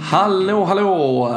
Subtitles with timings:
[0.00, 1.28] Hallå, hallå!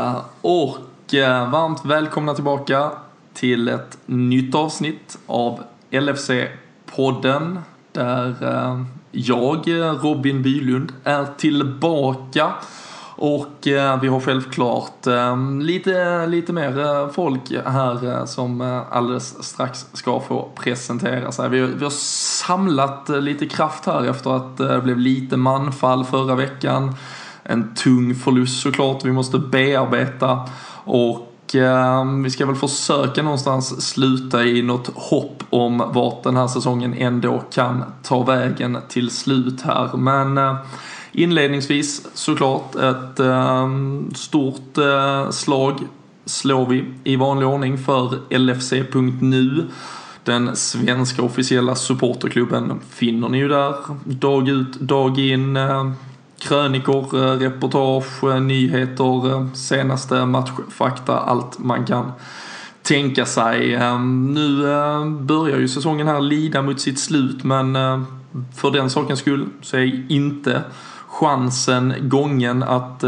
[0.42, 2.92] Och eh, varmt välkomna tillbaka
[3.34, 7.60] till ett nytt avsnitt av LFC-podden
[7.92, 8.82] där eh,
[9.12, 9.68] jag,
[10.04, 12.54] Robin Bylund, är tillbaka.
[13.22, 20.20] Och eh, vi har självklart eh, lite, lite mer folk här som alldeles strax ska
[20.20, 21.50] få presentera sig.
[21.50, 21.92] Vi, vi har
[22.46, 26.96] samlat lite kraft här efter att det blev lite manfall förra veckan.
[27.44, 30.50] En tung förlust såklart vi måste bearbeta.
[30.84, 36.48] Och Ehm, vi ska väl försöka någonstans sluta i något hopp om vart den här
[36.48, 39.98] säsongen ändå kan ta vägen till slut här.
[39.98, 40.56] Men eh,
[41.12, 43.70] inledningsvis såklart ett eh,
[44.16, 45.80] stort eh, slag
[46.26, 49.68] slår vi i vanlig ordning för LFC.nu.
[50.24, 55.58] Den svenska officiella supporterklubben finner ni ju där dag ut, dag in.
[55.58, 55.92] Eh,
[56.40, 62.12] Krönikor, eh, reportage, eh, nyheter, eh, senaste matchfakta, allt man kan
[62.82, 63.76] tänka sig.
[63.76, 64.64] Ehm, nu
[65.20, 67.74] börjar ju säsongen här lida mot sitt slut men
[68.56, 70.64] för den sakens skull så är inte
[71.08, 73.04] chansen gången att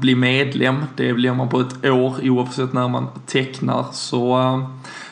[0.00, 0.76] bli medlem.
[0.96, 3.84] Det blir man på ett år oavsett när man tecknar.
[3.92, 4.36] Så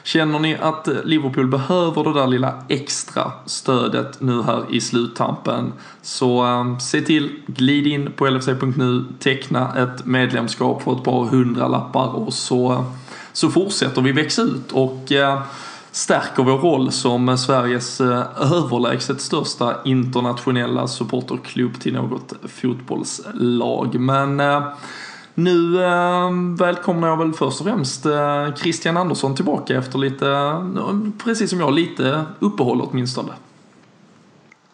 [0.04, 6.42] känner ni att Liverpool behöver det där lilla extra stödet nu här i sluttampen så
[6.42, 12.16] ehm, se till, glid in på lfc.nu, teckna ett medlemskap för ett par hundra lappar
[12.16, 12.84] och så, ehm,
[13.32, 15.38] så fortsätter vi växa ut och ehm,
[15.92, 24.00] stärker vår roll som Sveriges eh, överlägset största internationella supporterklubb till något fotbollslag.
[24.00, 24.62] Men eh,
[25.34, 30.26] nu eh, välkomnar jag väl först och främst eh, Christian Andersson tillbaka efter lite,
[31.24, 33.32] precis som jag, lite uppehåll åtminstone.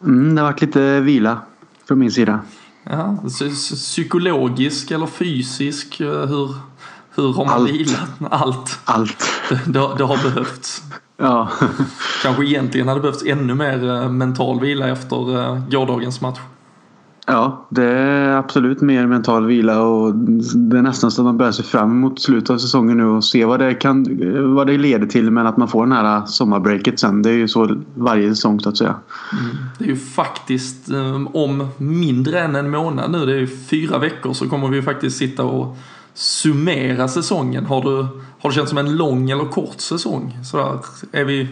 [0.04, 1.38] Mm, det har varit lite vila
[1.88, 2.40] från min sida.
[2.84, 6.54] Ja, psy- psy- psykologisk eller fysisk, eh, hur,
[7.14, 7.70] hur har man Allt.
[7.70, 8.10] vilat?
[8.30, 8.78] Allt.
[8.84, 9.24] Allt.
[9.48, 10.82] Det, det, det har behövts.
[11.16, 11.48] Ja,
[12.22, 16.38] Kanske egentligen hade behövts ännu mer eh, mental vila efter eh, gårdagens match
[17.30, 20.14] ja, det är absolut mer mental vila och
[20.54, 23.24] det är nästan så att man börjar se fram emot slutet av säsongen nu och
[23.24, 24.06] se vad det, kan,
[24.54, 27.22] vad det leder till men att man får den här sommarbreaket sen.
[27.22, 28.94] Det är ju så varje säsong så att säga.
[29.32, 29.56] Mm.
[29.78, 33.98] Det är ju faktiskt ehm, om mindre än en månad nu, det är ju fyra
[33.98, 35.76] veckor, så kommer vi ju faktiskt sitta och
[36.14, 37.66] summera säsongen.
[37.66, 38.06] Har du,
[38.40, 40.38] har det känts som en lång eller kort säsong?
[40.44, 40.78] Sådär,
[41.12, 41.48] är vi,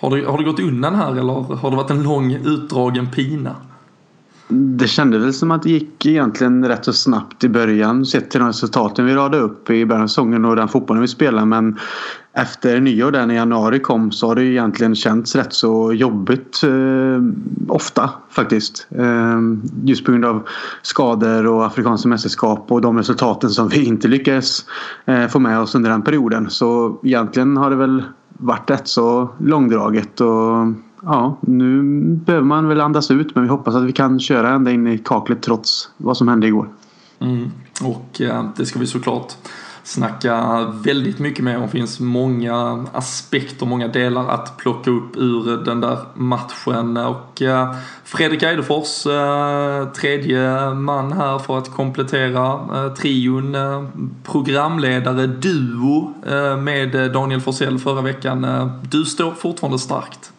[0.00, 3.54] har, det, har det gått undan här eller har det varit en lång utdragen pina?
[4.48, 8.40] Det kändes väl som att det gick egentligen rätt så snabbt i början sett till
[8.40, 11.78] de resultaten vi radade upp i början av säsongen och den fotbollen vi spelade men
[12.32, 17.22] efter nyår där när januari kom så har det egentligen känts rätt så jobbigt eh,
[17.68, 18.86] ofta faktiskt.
[18.90, 19.40] Eh,
[19.84, 20.48] just på grund av
[20.82, 24.64] skador och afrikanska mästerskap och de resultaten som vi inte lyckades
[25.04, 26.50] eh, få med oss under den perioden.
[26.50, 30.66] Så egentligen har det väl varit rätt så långdraget och
[31.02, 34.70] ja, nu behöver man väl andas ut men vi hoppas att vi kan köra ända
[34.70, 36.68] in i kaklet trots vad som hände igår.
[37.18, 37.50] Mm.
[37.82, 39.32] Och eh, det ska vi såklart
[39.86, 41.62] snacka väldigt mycket mer om.
[41.62, 46.96] Det finns många aspekter, många delar att plocka upp ur den där matchen.
[46.96, 47.74] Och eh,
[48.04, 53.54] Fredrik Eidefors, eh, tredje man här för att komplettera eh, trion.
[53.54, 53.84] Eh,
[54.24, 58.44] programledare, duo eh, med eh, Daniel Forsell förra veckan.
[58.44, 60.32] Eh, du står fortfarande starkt.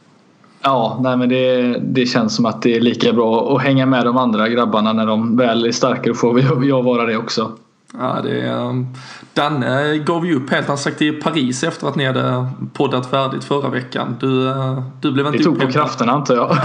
[0.67, 4.05] Ja, nej men det, det känns som att det är lika bra att hänga med
[4.05, 6.09] de andra grabbarna när de väl är starka.
[6.09, 7.51] Då får vi, jag vara det också.
[7.93, 8.85] Ja, det är,
[9.33, 10.67] Danne gav ju upp helt.
[10.67, 14.15] Han sagt i Paris efter att ni hade poddat färdigt förra veckan.
[14.19, 16.47] Du, eh, du blev inte Vi tog på krafterna antar jag.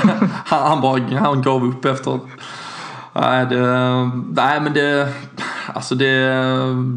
[0.45, 2.19] Han, han, bara, han gav upp efter.
[3.15, 3.61] Nej, det,
[4.35, 5.09] nej men det,
[5.75, 6.07] alltså det,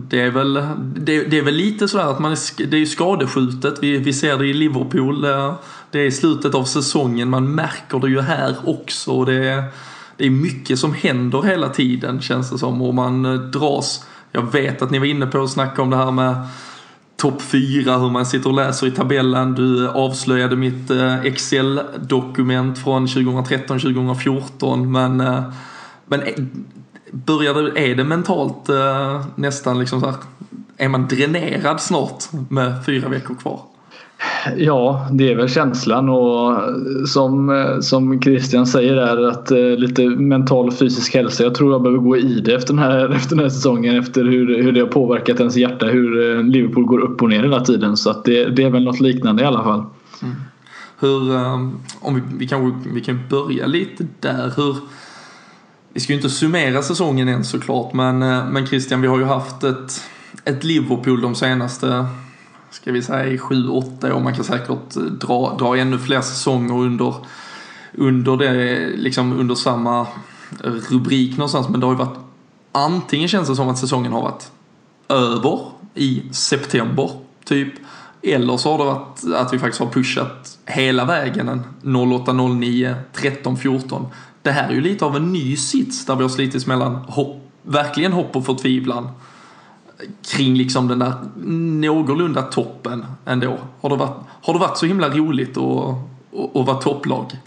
[0.08, 2.86] det är väl, det, det är väl lite sådär att man är, det är ju
[2.86, 3.74] skadeskjutet.
[3.82, 5.26] Vi, vi ser det i Liverpool.
[5.96, 7.30] Det är i slutet av säsongen.
[7.30, 9.12] Man märker det ju här också.
[9.12, 9.64] och Det, är-
[10.18, 12.82] det är mycket som händer hela tiden känns det som.
[12.82, 14.06] Och man eh, dras.
[14.32, 16.36] Jag vet att ni var inne på att snacka om det här med
[17.18, 19.54] topp 4, hur man sitter och läser i tabellen.
[19.56, 25.18] Du eh, avslöjade mitt eh, Excel-dokument från 2013-2014 men,
[26.06, 26.22] men
[27.12, 28.70] börjar det, är det mentalt
[29.36, 30.16] nästan liksom så här,
[30.78, 33.60] är man dränerad snart med fyra veckor kvar?
[34.58, 36.58] Ja, det är väl känslan och
[37.08, 41.44] som, som Christian säger där att eh, lite mental och fysisk hälsa.
[41.44, 44.24] Jag tror jag behöver gå i det efter den här, efter den här säsongen efter
[44.24, 45.86] hur, hur det har påverkat ens hjärta.
[45.86, 47.98] Hur eh, Liverpool går upp och ner hela tiden.
[47.98, 49.84] Så att det, det är väl något liknande i alla fall.
[50.22, 50.36] Mm.
[51.00, 54.54] Hur, ehm, om vi, vi, kan, vi kan börja lite där.
[54.56, 54.76] Hur,
[55.94, 59.26] vi ska ju inte summera säsongen än såklart men, eh, men Christian vi har ju
[59.26, 60.02] haft ett,
[60.44, 62.06] ett Liverpool de senaste
[62.76, 64.20] ska vi säga i sju, åtta år.
[64.20, 67.16] Man kan säkert eh, dra, dra ännu fler säsonger under,
[67.94, 70.08] under, det, liksom under samma
[70.90, 71.70] rubrik någonstans.
[71.70, 72.20] Men det har ju varit
[72.72, 74.52] antingen känns det som att säsongen har varit
[75.10, 75.60] över
[75.94, 77.12] i september
[77.46, 77.74] typ.
[78.22, 82.96] Eller så har det varit att vi faktiskt har pushat hela vägen en 08, 09,
[83.14, 84.08] 13, 14.
[84.42, 87.52] Det här är ju lite av en ny sits där vi har slitits mellan hopp,
[87.62, 89.10] verkligen hopp och förtvivlan
[90.22, 91.14] kring liksom den där
[91.82, 93.58] någorlunda toppen ändå?
[93.82, 97.40] Har det varit, har det varit så himla roligt att, att, att vara topplag?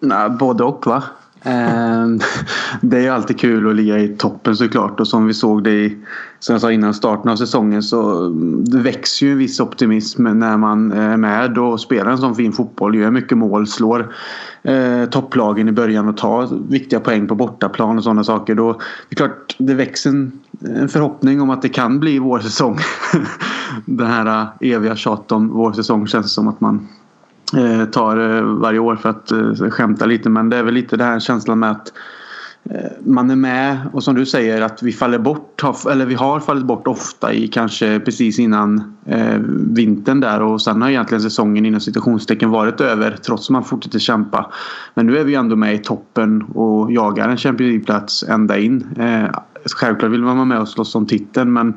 [0.00, 1.02] Nej, både och va.
[1.44, 2.20] Ehm,
[2.80, 5.96] det är alltid kul att ligga i toppen såklart och som vi såg det i,
[6.38, 10.56] som jag sa innan starten av säsongen så mm, växer ju en viss optimism när
[10.56, 14.14] man eh, är med och spelar en sån fin fotboll, gör mycket mål, slår
[14.62, 18.54] eh, topplagen i början och tar viktiga poäng på bortaplan och sådana saker.
[18.54, 22.40] Då, det är klart det växer en, en förhoppning om att det kan bli vår
[22.40, 22.78] säsong.
[23.86, 26.88] Den här eh, eviga tjat om vår säsong känns som att man
[27.56, 29.32] eh, tar eh, varje år för att
[29.72, 30.30] skämta lite.
[30.30, 31.92] Men det är väl lite den här känslan med att
[33.00, 36.64] man är med och som du säger att vi faller bort, eller vi har fallit
[36.64, 38.96] bort ofta i kanske precis innan
[39.48, 43.98] vintern där och sen har egentligen säsongen inom situationstecken varit över trots att man fortsätter
[43.98, 44.52] kämpa.
[44.94, 48.86] Men nu är vi ändå med i toppen och jagar en Champions League-plats ända in.
[49.64, 51.74] Självklart vill man vara med och slåss om titeln men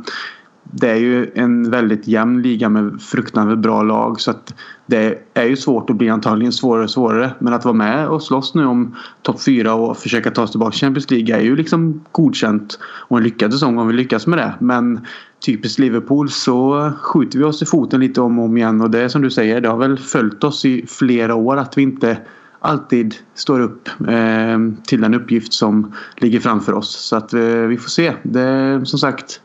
[0.71, 4.53] det är ju en väldigt jämn liga med fruktansvärt bra lag så att
[4.85, 7.31] det är ju svårt att bli antagligen svårare och svårare.
[7.39, 10.71] Men att vara med och slåss nu om topp fyra och försöka ta sig tillbaka
[10.71, 14.39] till Champions League är ju liksom godkänt och en lyckad säsong om vi lyckas med
[14.39, 14.53] det.
[14.59, 15.05] Men
[15.45, 19.01] typiskt Liverpool så skjuter vi oss i foten lite om och om igen och det
[19.01, 22.17] är som du säger, det har väl följt oss i flera år att vi inte
[22.65, 26.89] alltid står upp eh, till den uppgift som ligger framför oss.
[26.89, 28.13] Så att eh, vi får se.
[28.23, 29.41] Det som sagt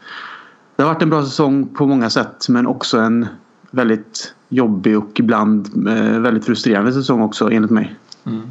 [0.77, 3.27] det har varit en bra säsong på många sätt men också en
[3.71, 7.97] väldigt jobbig och ibland eh, väldigt frustrerande säsong också enligt mig.
[8.27, 8.51] Mm.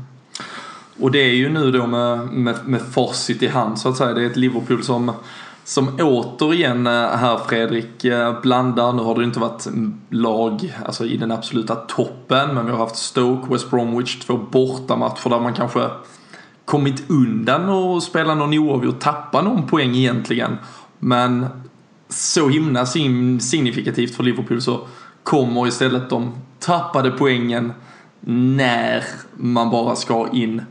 [1.00, 4.14] Och det är ju nu då med, med, med facit i hand så att säga.
[4.14, 5.12] Det är ett Liverpool som,
[5.70, 8.94] som återigen eh, här Fredrik eh, blandar.
[8.94, 9.68] Nu har det inte varit
[10.10, 15.30] lag alltså i den absoluta toppen men vi har haft Stoke, West Bromwich, två bortamatcher
[15.30, 15.90] där man kanske
[16.66, 20.58] kommit undan och spela någon oavgjord, tappa någon poäng egentligen.
[21.00, 21.46] Men
[22.10, 24.80] så himla signifikativt för Liverpool så
[25.24, 27.74] kommer istället de tappade poängen
[28.20, 29.04] när
[29.36, 30.62] man bara ska in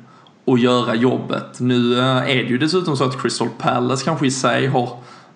[0.48, 1.60] och göra jobbet.
[1.60, 4.88] Nu eh, är det ju dessutom så att Crystal Palace kanske i sig har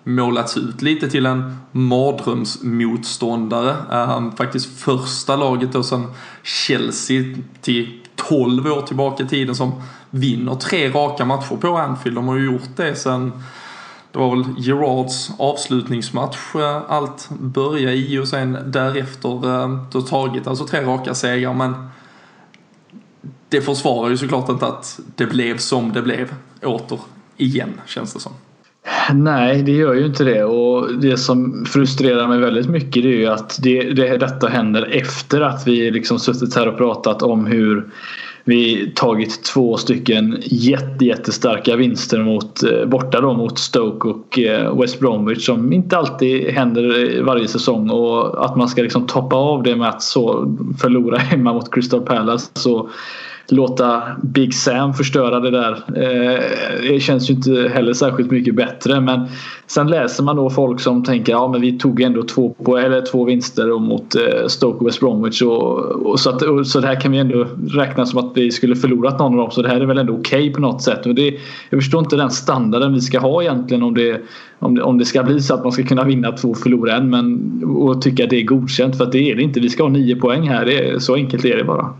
[0.03, 3.75] målats ut lite till en mardrömsmotståndare.
[4.17, 6.07] Um, faktiskt första laget då sen
[6.43, 7.23] Chelsea
[7.61, 12.17] till 12 år tillbaka i tiden som vinner tre raka matcher på Anfield.
[12.17, 13.31] De har ju gjort det sen
[14.11, 20.47] det var väl Gerards avslutningsmatch eh, allt började i och sen därefter eh, då tagit
[20.47, 21.89] alltså tre raka segrar men
[23.53, 26.33] det försvarar ju såklart inte att det blev som det blev
[26.63, 26.99] åter
[27.37, 28.31] igen känns det som.
[29.13, 33.17] Nej, det gör ju inte det och det som frustrerar mig väldigt mycket det är
[33.17, 37.45] ju att det, det, detta händer efter att vi liksom suttit här och pratat om
[37.45, 37.89] hur
[38.45, 44.79] vi tagit två stycken jätte, jättestarka vinster mot, eh, borta då mot Stoke och eh,
[44.79, 49.35] West Bromwich som inte alltid händer eh, varje säsong och att man ska liksom toppa
[49.35, 52.89] av det med att så förlora hemma mot Crystal Palace så
[53.49, 55.71] låta Big Sam förstöra det där.
[55.95, 56.41] Eh,
[56.91, 59.27] det känns ju inte heller särskilt mycket bättre men
[59.67, 63.01] sen läser man då folk som tänker ja men vi tog ändå två, på, eller
[63.11, 66.87] två vinster mot eh, Stoke och West Bromwich och, och så, att, och, så det
[66.87, 69.69] här kan vi ändå räkna som att vi skulle förlorat någon av dem så det
[69.69, 71.05] här är väl ändå okej okay på något sätt.
[71.05, 71.37] Och det,
[71.69, 74.21] jag förstår inte den standarden vi ska ha egentligen om det,
[74.59, 76.95] om det, om det ska bli så att man ska kunna vinna två och förlora
[76.95, 79.59] en men, och tycka att det är godkänt för att det är det inte.
[79.59, 80.65] Vi ska ha nio poäng här.
[80.65, 81.93] Det är, så enkelt är det bara.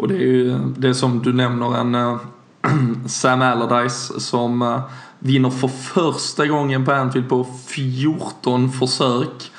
[0.00, 2.16] Och det är ju det som du nämner en äh,
[3.06, 4.80] Sam Allardyce som äh,
[5.18, 9.52] vinner för första gången på Anfield på 14 försök.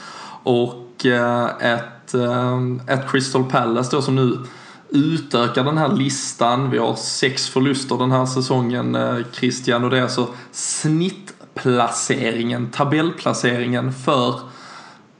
[0.44, 2.14] Och äh, ett,
[2.88, 4.38] ett Crystal Palace då som nu
[4.90, 6.70] utökar den här listan.
[6.70, 8.98] Vi har sex förluster den här säsongen
[9.32, 14.40] Christian och det är alltså snittplaceringen, tabellplaceringen för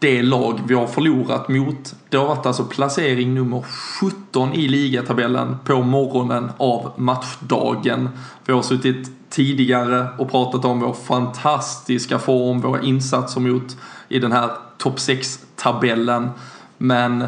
[0.02, 1.96] det lag vi har förlorat mot.
[2.10, 3.66] Det har varit alltså placering nummer
[4.02, 8.10] 17 i ligatabellen på morgonen av matchdagen.
[8.46, 13.78] Vi har suttit tidigare och pratat om vår fantastiska form, våra insatser mot
[14.10, 16.30] i den här topp 6-tabellen.
[16.78, 17.28] Men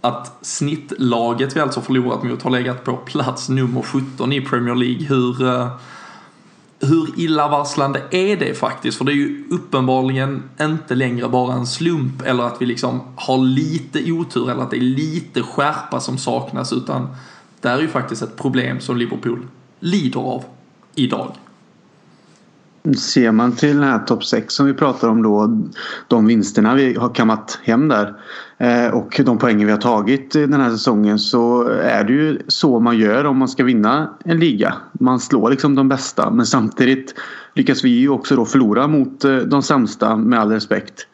[0.00, 5.06] att snittlaget vi alltså förlorat mot har legat på plats nummer 17 i Premier League.
[5.06, 5.68] Hur, eh,
[6.82, 8.98] hur illavarslande är det faktiskt?
[8.98, 13.38] För det är ju uppenbarligen inte längre bara en slump eller att vi liksom har
[13.38, 17.08] lite otur eller att det är lite skärpa som saknas utan
[17.60, 19.46] det är ju faktiskt ett problem som Liverpool
[19.80, 20.44] lider av
[20.94, 21.32] idag.
[22.96, 25.60] Ser man till den här topp 6 som vi pratar om då,
[26.08, 28.14] de vinsterna vi har kammat hem där
[28.62, 32.80] Eh, och de poängen vi har tagit den här säsongen så är det ju så
[32.80, 34.74] man gör om man ska vinna en liga.
[34.92, 37.14] Man slår liksom de bästa men samtidigt
[37.54, 41.06] lyckas vi ju också då förlora mot eh, de sämsta med all respekt.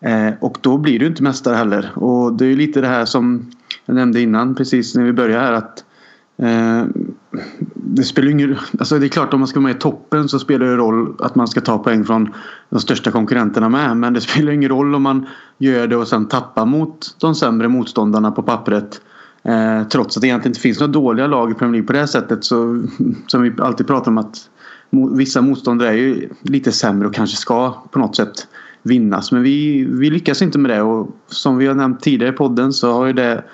[0.00, 3.04] Eh, och då blir du inte mästare heller och det är ju lite det här
[3.04, 3.50] som
[3.86, 5.84] jag nämnde innan precis när vi började här att
[7.74, 10.38] det spelar ingen alltså det är klart om man ska vara med i toppen så
[10.38, 12.34] spelar det roll att man ska ta poäng från
[12.70, 13.96] de största konkurrenterna med.
[13.96, 15.26] Men det spelar ingen roll om man
[15.58, 19.00] gör det och sen tappar mot de sämre motståndarna på pappret.
[19.42, 21.98] Eh, trots att det egentligen inte finns några dåliga lag i Premier League på det
[21.98, 22.82] här sättet så
[23.26, 24.50] som vi alltid pratar om att
[25.16, 28.46] vissa motståndare är ju lite sämre och kanske ska på något sätt
[28.82, 29.32] vinnas.
[29.32, 32.72] Men vi, vi lyckas inte med det och som vi har nämnt tidigare i podden
[32.72, 33.44] så har ju det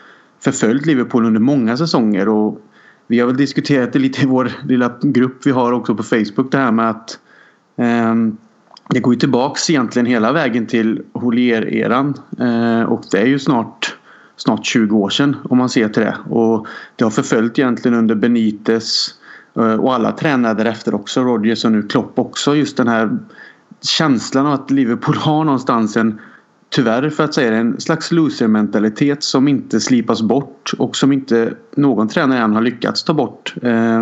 [0.45, 2.61] förföljt Liverpool under många säsonger och
[3.07, 6.53] vi har väl diskuterat det lite i vår lilla grupp vi har också på Facebook
[6.53, 7.19] det här med att
[7.77, 8.15] eh,
[8.89, 12.15] det går ju tillbaks egentligen hela vägen till Holier-eran.
[12.41, 13.97] Eh, och det är ju snart
[14.37, 16.17] snart 20 år sedan om man ser till det.
[16.31, 19.15] Och det har förföljt egentligen under Benites
[19.57, 21.23] eh, och alla tränare därefter också.
[21.23, 22.57] Rodgers och nu Klopp också.
[22.57, 23.19] Just den här
[23.83, 26.21] känslan av att Liverpool har någonstans en
[26.75, 31.55] tyvärr för att säga det, en slags loser-mentalitet som inte slipas bort och som inte
[31.77, 33.55] någon tränare än har lyckats ta bort.
[33.63, 34.01] Eh,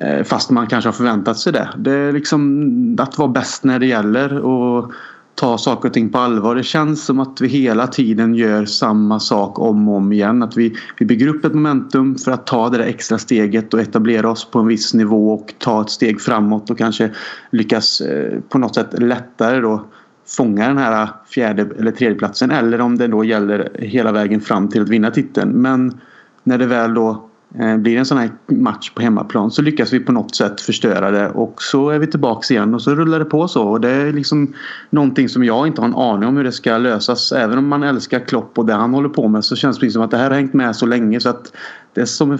[0.00, 1.68] eh, fast man kanske har förväntat sig det.
[1.76, 4.92] Det är liksom att vara bäst när det gäller och
[5.34, 6.54] ta saker och ting på allvar.
[6.54, 10.42] Det känns som att vi hela tiden gör samma sak om och om igen.
[10.42, 13.80] Att vi, vi bygger upp ett momentum för att ta det där extra steget och
[13.80, 17.10] etablera oss på en viss nivå och ta ett steg framåt och kanske
[17.50, 19.84] lyckas eh, på något sätt lättare då
[20.28, 24.82] fånga den här fjärde eller tredjeplatsen eller om det då gäller hela vägen fram till
[24.82, 25.50] att vinna titeln.
[25.50, 26.00] Men
[26.44, 30.00] när det väl då eh, blir en sån här match på hemmaplan så lyckas vi
[30.00, 33.24] på något sätt förstöra det och så är vi tillbaks igen och så rullar det
[33.24, 34.54] på så och det är liksom
[34.90, 37.32] någonting som jag inte har en aning om hur det ska lösas.
[37.32, 40.02] Även om man älskar Klopp och det han håller på med så känns det som
[40.02, 41.52] att det här har hängt med så länge så att
[41.94, 42.38] det är som en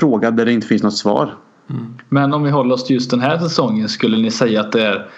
[0.00, 1.34] fråga där det inte finns något svar.
[1.70, 1.94] Mm.
[2.08, 4.82] Men om vi håller oss till just den här säsongen skulle ni säga att det
[4.82, 5.08] är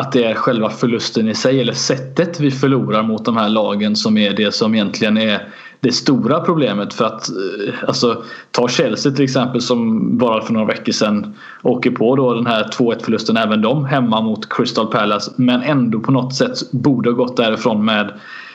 [0.00, 3.96] att det är själva förlusten i sig eller sättet vi förlorar mot de här lagen
[3.96, 5.48] som är det som egentligen är
[5.80, 10.66] det stora problemet för att eh, alltså, ta Chelsea till exempel som bara för några
[10.66, 15.32] veckor sedan åker på då den här 2-1 förlusten även de hemma mot Crystal Palace
[15.36, 18.12] men ändå på något sätt borde ha gått därifrån med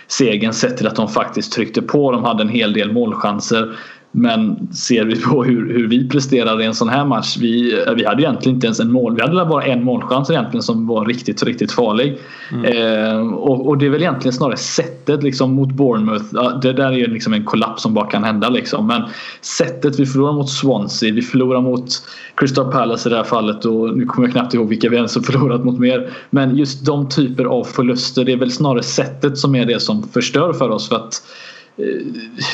[0.08, 2.12] segern sett till att de faktiskt tryckte på.
[2.12, 3.76] De hade en hel del målchanser.
[4.18, 7.38] Men ser vi på hur, hur vi presterade i en sån här match.
[7.40, 9.16] Vi, vi hade egentligen inte ens en mål.
[9.16, 12.18] Vi hade bara en målchans egentligen som var riktigt, riktigt farlig.
[12.52, 12.66] Mm.
[12.66, 16.60] Eh, och, och, det är väl egentligen snarare sättet liksom mot Bournemouth.
[16.62, 18.88] Det där är ju liksom en kollaps som bara kan hända liksom.
[18.88, 19.02] Men
[19.42, 21.14] sättet vi förlorar mot Swansea.
[21.14, 21.88] Vi förlorar mot
[22.36, 23.66] Crystal Palace i det här fallet.
[23.66, 26.10] Och nu kommer jag knappt ihåg vilka vi ens har förlorat mot mer.
[26.30, 28.26] Men just de typer av förluster.
[28.26, 30.90] Det är väl snarare sättet som är det som förstör för oss.
[30.90, 31.22] För att
[31.78, 32.06] Eh,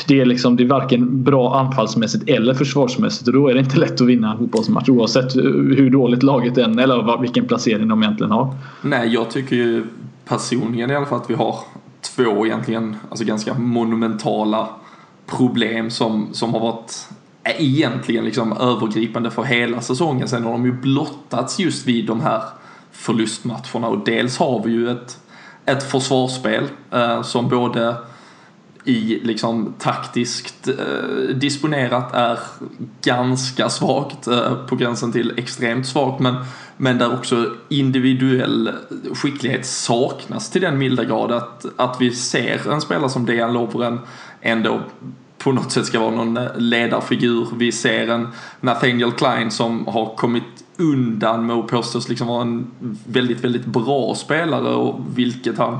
[0.08, 3.78] det är, liksom, det är varken bra anfallsmässigt eller försvarsmässigt och då är det inte
[3.78, 8.30] lätt att vinna en fotbollsmatch oavsett hur dåligt laget är eller vilken placering de egentligen
[8.30, 8.54] har.
[8.82, 9.84] Nej, jag tycker ju
[10.24, 11.56] personligen i alla fall att vi har
[12.16, 14.68] två egentligen alltså ganska monumentala
[15.26, 17.08] problem som, som har varit
[17.44, 20.28] egentligen liksom övergripande för hela säsongen.
[20.28, 22.42] Sen har de ju blottats just vid de här
[22.92, 25.18] förlustmatcherna och dels har vi ju ett,
[25.64, 27.96] ett försvarsspel eh, som både
[28.84, 32.38] i liksom taktiskt eh, disponerat är
[33.02, 36.34] ganska svagt, eh, på gränsen till extremt svagt, men,
[36.76, 38.70] men där också individuell
[39.14, 44.00] skicklighet saknas till den milda grad att, att vi ser en spelare som Dejan Lovren
[44.40, 44.80] ändå
[45.38, 47.48] på något sätt ska vara någon ledarfigur.
[47.56, 48.28] Vi ser en
[48.60, 52.70] Nathaniel Klein som har kommit undan med att påstås liksom vara en
[53.06, 55.78] väldigt, väldigt bra spelare och vilket han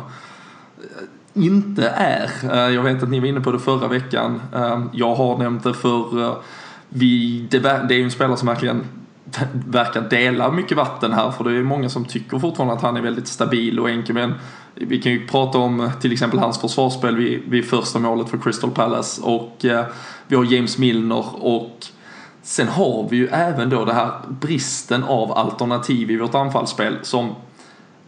[1.35, 2.31] inte är.
[2.53, 4.43] Eh, jag vet att ni var inne på det förra veckan.
[4.55, 6.37] Eh, jag har nämnt det för eh,
[6.89, 8.85] vi, det, är ju en spelare som verkligen
[9.53, 13.01] verkar dela mycket vatten här för det är många som tycker fortfarande att han är
[13.01, 14.35] väldigt stabil och enkel men
[14.75, 18.71] vi kan ju prata om till exempel hans försvarsspel vid, vid första målet för Crystal
[18.71, 19.85] Palace och eh,
[20.29, 21.87] vi har James Milner och
[22.43, 27.35] sen har vi ju även då det här bristen av alternativ i vårt anfallsspel som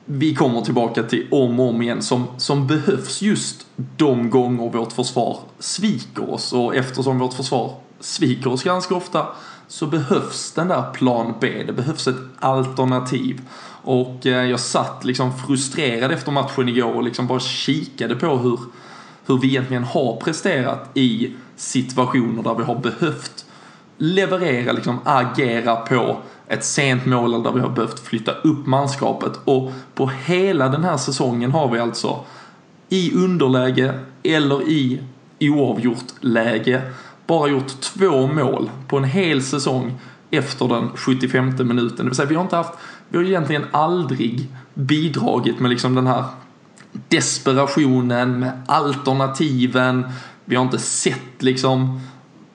[0.05, 4.93] vi kommer tillbaka till om och om igen som, som behövs just de gånger vårt
[4.93, 9.27] försvar sviker oss och eftersom vårt försvar sviker oss ganska ofta
[9.69, 13.41] så behövs den där plan B, det behövs ett alternativ.
[13.83, 18.61] Och eh, jag satt liksom frustrerad efter matchen igår och liksom bara kikade på hur,
[19.27, 23.44] hur vi egentligen har presterat i situationer där vi har behövt
[23.99, 26.17] leverera, liksom agera på
[26.49, 30.97] ett sent mål där vi har behövt flytta upp manskapet och på hela den här
[30.97, 32.21] säsongen har vi alltså
[32.89, 35.01] i underläge eller i
[35.41, 36.83] oavgjort läge
[37.27, 39.93] bara gjort två mål på en hel säsong
[40.31, 41.97] efter den 75 minuten.
[41.97, 42.75] Det vill säga vi har inte haft,
[43.09, 46.25] vi har egentligen aldrig bidragit med liksom den här
[47.09, 50.05] desperationen, med alternativen.
[50.45, 52.01] Vi har inte sett liksom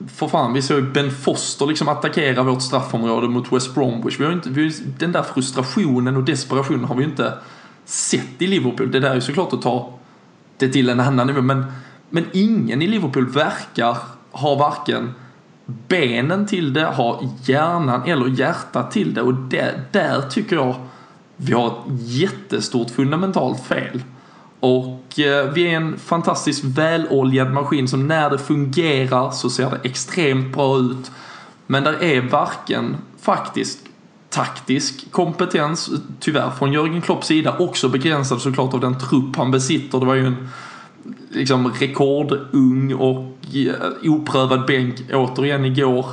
[0.08, 4.20] för fan, vi såg ju Ben Foster liksom attackera vårt straffområde mot West Bromwich.
[4.20, 7.34] Vi har inte, vi, den där frustrationen och desperationen har vi ju inte
[7.84, 8.90] sett i Liverpool.
[8.90, 9.92] Det där är ju såklart att ta
[10.56, 11.42] det till en annan nivå.
[11.42, 11.64] Men,
[12.10, 13.96] men ingen i Liverpool verkar
[14.30, 15.14] ha varken
[15.88, 19.22] benen till det, ha hjärnan eller hjärtat till det.
[19.22, 20.74] Och det, där tycker jag
[21.36, 24.02] vi har ett jättestort fundamentalt fel.
[24.60, 29.80] Och eh, vi är en fantastiskt väloljad maskin som när det fungerar så ser det
[29.82, 31.10] extremt bra ut.
[31.66, 33.78] Men där är varken faktiskt
[34.30, 35.90] taktisk kompetens,
[36.20, 40.00] tyvärr från Jörgen Klopps sida, också begränsad såklart av den trupp han besitter.
[40.00, 40.48] Det var ju en
[41.30, 46.06] liksom rekordung och eh, oprövad bänk återigen igår.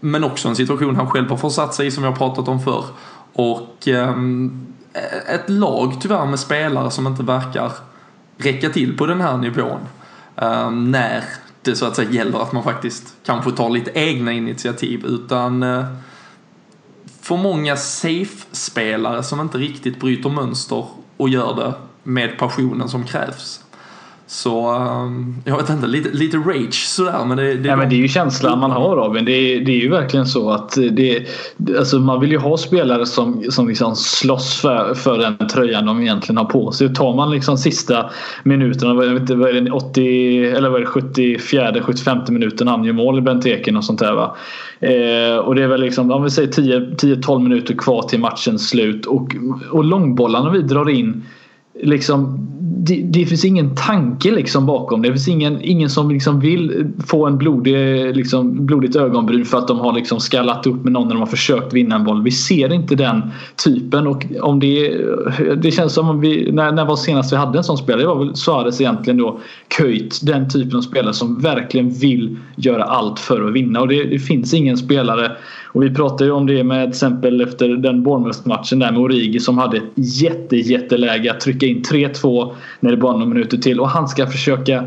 [0.00, 2.84] Men också en situation han själv har försatt sig i som jag pratat om förr.
[3.32, 7.72] Och um, Eh, ett lag tyvärr med spelare som inte verkar
[8.36, 9.80] räcka till på den här nivån.
[10.36, 11.24] Um, när
[11.62, 15.84] det så att säga gäller att man faktiskt kanske tar lite egna initiativ utan uh,
[17.20, 23.64] för många safe-spelare som inte riktigt bryter mönster och gör det med passionen som krävs.
[24.32, 27.94] Så um, jag vet inte, lite, lite rage sådär men det, det, ja, men det
[27.94, 29.24] är ju känslan man har Robin.
[29.24, 31.26] Det är, det är ju verkligen så att det,
[31.78, 36.00] alltså man vill ju ha spelare som, som liksom slåss för, för den tröjan de
[36.00, 36.94] egentligen har på sig.
[36.94, 38.10] Tar man liksom sista
[38.42, 42.68] minuterna, jag vet inte, vad är det, 80, eller vad är det, 74, 75 minuten
[42.68, 44.36] han gör mål i Benteken och sånt där va.
[44.80, 49.06] Eh, och det är väl liksom, om vi säger 10-12 minuter kvar till matchens slut
[49.06, 49.36] och,
[49.70, 51.24] och långbollarna vi drar in
[51.82, 52.46] liksom
[52.82, 55.08] det, det, finns ingen tanke liksom bakom det.
[55.08, 59.68] Det finns ingen, ingen som liksom vill få en blodig, liksom, blodigt ögonbryn för att
[59.68, 62.22] de har liksom skallat upp med någon när de har försökt vinna en boll.
[62.22, 63.22] Vi ser inte den
[63.64, 64.06] typen.
[64.06, 65.00] Och om det,
[65.56, 68.02] det känns som om vi, när, när var senast vi hade en sån spelare?
[68.02, 69.40] Det var väl Suarez egentligen då.
[69.78, 73.80] Köjt, den typen av spelare som verkligen vill göra allt för att vinna.
[73.80, 75.32] Och det, det finns ingen spelare
[75.72, 79.40] och vi pratade ju om det med till exempel efter den Bournemouth-matchen där med Origi
[79.40, 83.80] som hade ett jätte, jätteläge att trycka in 3-2 när det bara några minuter till.
[83.80, 84.84] Och han ska försöka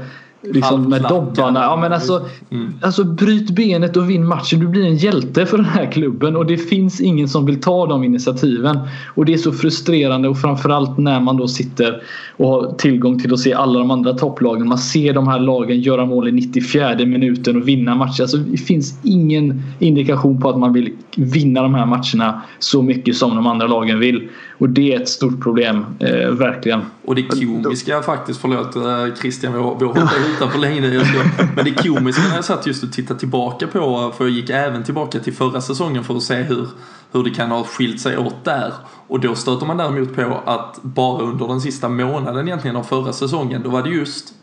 [0.51, 1.61] Liksom med dobbarna.
[1.61, 2.73] Ja, men alltså, mm.
[2.81, 4.59] alltså bryt benet och vinn matchen.
[4.59, 7.87] Du blir en hjälte för den här klubben och det finns ingen som vill ta
[7.87, 8.79] de initiativen.
[9.15, 12.03] Och det är så frustrerande och framförallt när man då sitter
[12.37, 14.67] och har tillgång till att se alla de andra topplagen.
[14.67, 18.21] Man ser de här lagen göra mål i 94 minuten och vinna matcher.
[18.21, 23.15] Alltså, det finns ingen indikation på att man vill vinna de här matcherna så mycket
[23.15, 24.29] som de andra lagen vill.
[24.57, 26.81] Och det är ett stort problem, eh, verkligen.
[27.05, 29.93] Och det komiska faktiskt, förlåt eh, Christian, vi har, vi har
[30.33, 30.81] hållit utanför länge.
[31.55, 34.83] Men det komiska när jag satt just och tittade tillbaka på, för jag gick även
[34.83, 36.67] tillbaka till förra säsongen för att se hur,
[37.11, 38.73] hur det kan ha skilt sig åt där.
[39.07, 43.13] Och då stöter man däremot på att bara under den sista månaden egentligen av förra
[43.13, 44.33] säsongen, då var det just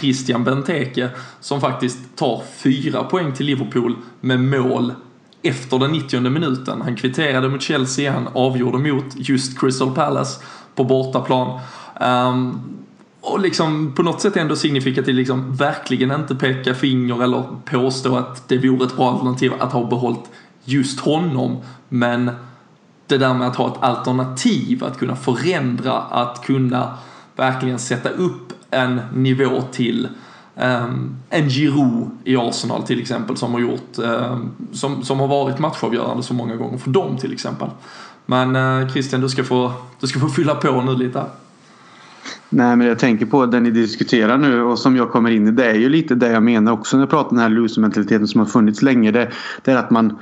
[0.00, 4.94] Christian Benteke som faktiskt tar fyra poäng till Liverpool med mål
[5.42, 6.82] efter den 90 minuten.
[6.82, 10.40] Han kvitterade mot Chelsea, han avgjorde mot just Crystal Palace
[10.74, 11.60] på bortaplan.
[12.00, 12.81] Um,
[13.22, 18.48] och liksom på något sätt ändå signifikativt liksom verkligen inte peka finger eller påstå att
[18.48, 20.30] det vore ett bra alternativ att ha behållit
[20.64, 21.56] just honom.
[21.88, 22.30] Men
[23.06, 26.98] det där med att ha ett alternativ, att kunna förändra, att kunna
[27.36, 30.08] verkligen sätta upp en nivå till
[30.56, 35.58] um, en Giroud i Arsenal till exempel som har gjort, um, som, som har varit
[35.58, 37.68] matchavgörande så många gånger för dem till exempel.
[38.26, 41.24] Men uh, Christian, du ska, få, du ska få fylla på nu lite.
[42.54, 45.50] Nej men jag tänker på det ni diskuterar nu och som jag kommer in i
[45.50, 48.28] det är ju lite det jag menar också när jag pratar om den här loser-mentaliteten
[48.28, 49.10] som har funnits länge.
[49.10, 49.30] Det,
[49.62, 50.18] det är att man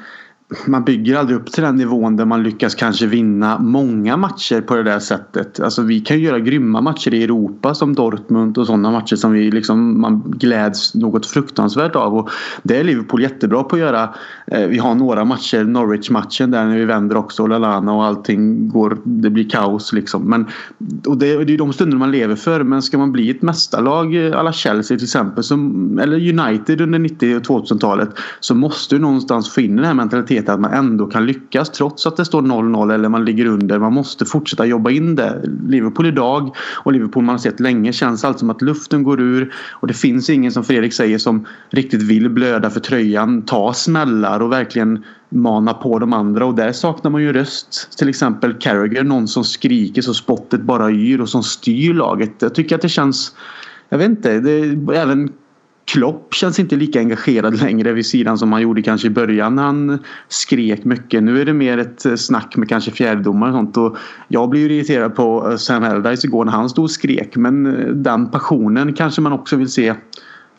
[0.66, 4.76] man bygger aldrig upp till den nivån där man lyckas kanske vinna många matcher på
[4.76, 5.60] det där sättet.
[5.60, 9.32] Alltså vi kan ju göra grymma matcher i Europa som Dortmund och sådana matcher som
[9.32, 12.14] vi liksom, man gläds något fruktansvärt av.
[12.14, 12.30] Och
[12.62, 14.14] det är Liverpool jättebra på att göra.
[14.46, 18.98] Eh, vi har några matcher, Norwich-matchen där när vi vänder också, Lallana och allting går,
[19.04, 20.30] det blir kaos liksom.
[20.30, 20.46] Men,
[21.06, 22.64] och det, det är de stunder man lever för.
[22.64, 26.98] Men ska man bli ett mästarlag eh, alla Chelsea till exempel, som, eller United under
[26.98, 28.08] 90 och 2000-talet
[28.40, 32.06] så måste du någonstans få in den här mentaliteten att man ändå kan lyckas trots
[32.06, 33.78] att det står 0-0 eller man ligger under.
[33.78, 35.42] Man måste fortsätta jobba in det.
[35.66, 39.54] Liverpool idag och Liverpool man har sett länge känns allt som att luften går ur
[39.70, 44.40] och det finns ingen som Fredrik säger som riktigt vill blöda för tröjan, ta smällar
[44.40, 47.98] och verkligen mana på de andra och där saknar man ju röst.
[47.98, 52.32] Till exempel Carragher, någon som skriker så spottet bara yr och som styr laget.
[52.38, 53.34] Jag tycker att det känns
[53.92, 55.32] jag vet inte, det, även
[55.92, 59.62] Klopp känns inte lika engagerad längre vid sidan som han gjorde kanske i början när
[59.62, 59.98] han
[60.28, 61.22] skrek mycket.
[61.22, 63.76] Nu är det mer ett eh, snack med kanske fjärdedomare och sånt.
[63.76, 63.96] Och
[64.28, 67.36] jag blev irriterad på eh, Sam Allardyce igår när han stod och skrek.
[67.36, 69.94] Men eh, den passionen kanske man också vill se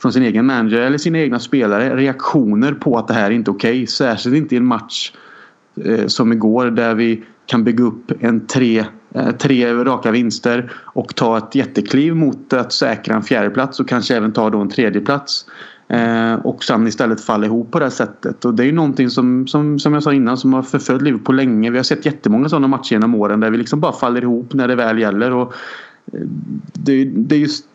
[0.01, 1.95] från sin egen manager eller sina egna spelare.
[1.95, 3.71] Reaktioner på att det här är inte okej.
[3.71, 3.87] Okay.
[3.87, 5.11] Särskilt inte i en match
[6.07, 11.37] som igår där vi kan bygga upp en tre Eh, tre raka vinster och ta
[11.37, 15.45] ett jättekliv mot att säkra en fjärdeplats och kanske även ta då en tredjeplats.
[15.87, 18.45] Eh, och sen istället falla ihop på det här sättet.
[18.45, 21.35] Och det är ju någonting som, som, som jag sa innan som har förföljt Liverpool
[21.35, 21.71] länge.
[21.71, 24.67] Vi har sett jättemånga sådana matcher genom åren där vi liksom bara faller ihop när
[24.67, 25.31] det väl gäller.
[25.31, 25.53] Och
[26.13, 26.19] eh,
[26.73, 27.65] det, det är just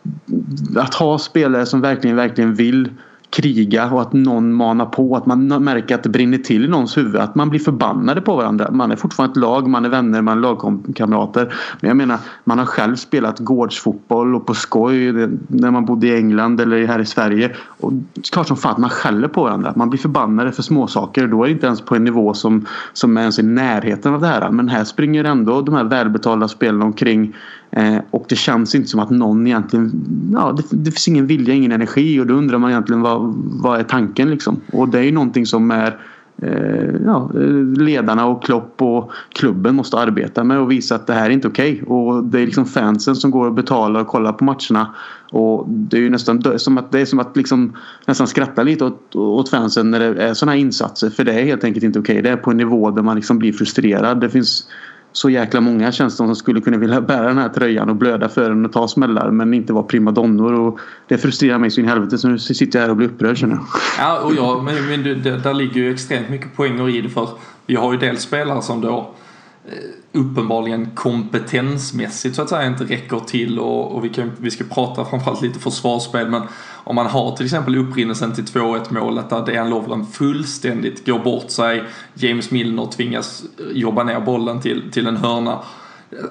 [0.77, 2.89] att ha spelare som verkligen, verkligen vill
[3.31, 5.17] kriga och att någon manar på.
[5.17, 7.17] Att man märker att det brinner till i någons huvud.
[7.17, 8.71] Att man blir förbannade på varandra.
[8.71, 11.55] Man är fortfarande ett lag, man är vänner, man är lagkamrater.
[11.81, 15.13] Men jag menar, man har själv spelat gårdsfotboll och på skoj
[15.49, 17.57] när man bodde i England eller här i Sverige.
[17.81, 17.93] Och
[18.31, 19.73] klart som fan att man skäller på varandra.
[19.77, 21.27] Man blir förbannade för småsaker.
[21.27, 24.21] Då är det inte ens på en nivå som, som är ens i närheten av
[24.21, 24.51] det här.
[24.51, 27.35] Men här springer ändå de här välbetalda spelarna omkring
[27.71, 29.93] Eh, och det känns inte som att någon egentligen...
[30.33, 33.81] Ja, det, det, finns ingen vilja, ingen energi och då undrar man egentligen vad, vad
[33.81, 34.61] är tanken liksom?
[34.73, 35.99] Och det är ju någonting som är
[36.43, 41.15] eh, ja, eh, ledarna och Klopp och klubben måste arbeta med och visa att det
[41.15, 41.73] här är inte okej.
[41.73, 41.97] Okay.
[41.97, 44.95] Och det är liksom fansen som går och betalar och kollar på matcherna.
[45.31, 47.77] Och det är ju nästan som att, det är som att liksom
[48.07, 51.11] nästan skratta lite åt, åt fansen när det är sådana här insatser.
[51.11, 52.13] För det är helt enkelt inte okej.
[52.13, 52.23] Okay.
[52.23, 54.21] Det är på en nivå där man liksom blir frustrerad.
[54.21, 54.69] Det finns
[55.17, 58.29] så jäkla många känns det som skulle kunna vilja bära den här tröjan och blöda
[58.29, 60.53] för den och ta smällar men inte vara primadonnor.
[60.53, 63.07] Och det frustrerar mig så in i helvete så nu sitter jag här och blir
[63.07, 63.65] upprörd känner jag.
[63.99, 67.29] Ja, och ja, men, men det, där ligger ju extremt mycket poänger i det för
[67.67, 69.15] vi har ju dels spelare som då
[69.69, 74.65] Eh, uppenbarligen kompetensmässigt så att säga inte räcker till och, och vi, kan, vi ska
[74.65, 76.43] prata framförallt lite försvarsspel men
[76.85, 81.51] om man har till exempel upprinnelsen till 2-1 målet där Dejan Lovren fullständigt går bort
[81.51, 81.83] sig
[82.15, 85.63] James Milner tvingas jobba ner bollen till, till en hörna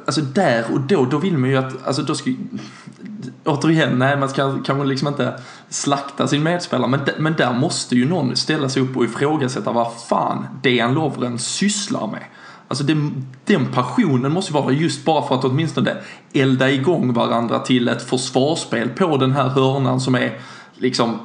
[0.06, 2.32] Alltså där och då, då vill man ju att, alltså då ska
[3.44, 8.10] Återigen, nej man ska kanske liksom inte slakta sin medspelare men, men där måste ju
[8.10, 12.24] någon ställa sig upp och ifrågasätta vad fan Dejan Lovren sysslar med.
[12.68, 15.96] Alltså den, den passionen måste vara just bara för att åtminstone
[16.34, 20.40] elda igång varandra till ett försvarsspel på den här hörnan som är
[20.76, 21.20] liksom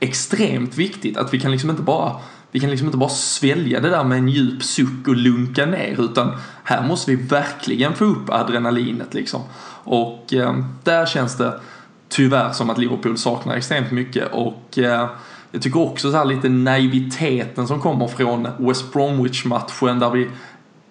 [0.00, 1.16] extremt viktigt.
[1.16, 2.12] Att vi kan liksom inte bara
[2.50, 6.00] vi kan liksom inte bara svälja det där med en djup suck och lunka ner
[6.00, 6.32] utan
[6.64, 9.40] här måste vi verkligen få upp adrenalinet liksom.
[9.84, 11.60] Och eh, där känns det
[12.08, 15.08] tyvärr som att Liverpool saknar extremt mycket och eh,
[15.50, 20.28] jag tycker också så här lite naiviteten som kommer från West Bromwich-matchen där vi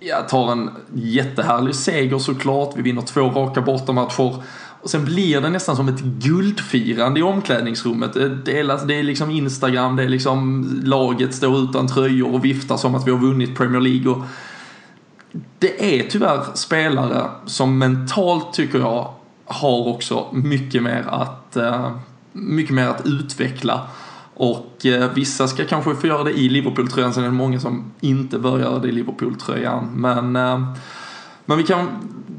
[0.07, 2.73] jag tar en jättehärlig seger såklart.
[2.75, 4.43] Vi vinner två raka bortamatcher.
[4.81, 8.13] Och sen blir det nästan som ett guldfirande i omklädningsrummet.
[8.45, 12.45] Det, är, alltså- det är liksom Instagram, det är liksom laget står utan tröjor och
[12.45, 14.11] viftar som att vi har vunnit Premier League.
[14.11, 14.23] Och
[15.59, 19.13] det är tyvärr spelare som mentalt tycker jag
[19.45, 21.91] har också mycket mer att, eh,
[22.31, 23.87] mycket mer att utveckla.
[24.35, 27.91] Och eh, vissa ska kanske få göra det i Liverpool-tröjan, sen är det många som
[28.01, 29.89] inte bör göra det i Liverpool-tröjan.
[29.95, 30.73] Men, eh,
[31.45, 31.87] men vi kan,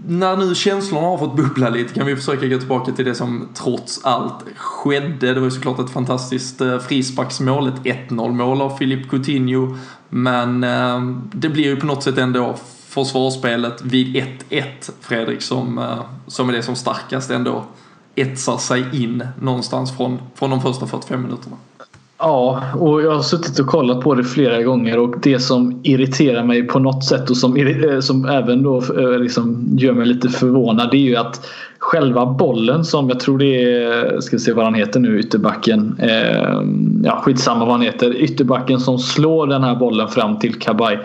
[0.08, 3.48] när nu känslorna har fått bubbla lite kan vi försöka gå tillbaka till det som
[3.54, 5.34] trots allt skedde.
[5.34, 9.76] Det var ju såklart ett fantastiskt eh, frisparksmål, ett 1-0 mål av Filip Coutinho.
[10.08, 11.00] Men eh,
[11.32, 12.56] det blir ju på något sätt ändå
[12.88, 14.16] försvarsspelet vid
[14.50, 14.64] 1-1,
[15.00, 17.64] Fredrik, som, eh, som är det som starkast ändå
[18.14, 21.56] etsar sig in någonstans från, från de första 45 minuterna.
[22.18, 26.44] Ja, och jag har suttit och kollat på det flera gånger och det som irriterar
[26.44, 30.28] mig på något sätt och som, eh, som även då eh, liksom gör mig lite
[30.28, 31.46] förvånad det är ju att
[31.78, 35.96] själva bollen som jag tror det är, ska se vad han heter nu, ytterbacken.
[35.98, 36.62] Eh,
[37.04, 38.16] ja, skitsamma vad han heter.
[38.16, 40.98] Ytterbacken som slår den här bollen fram till Kabay.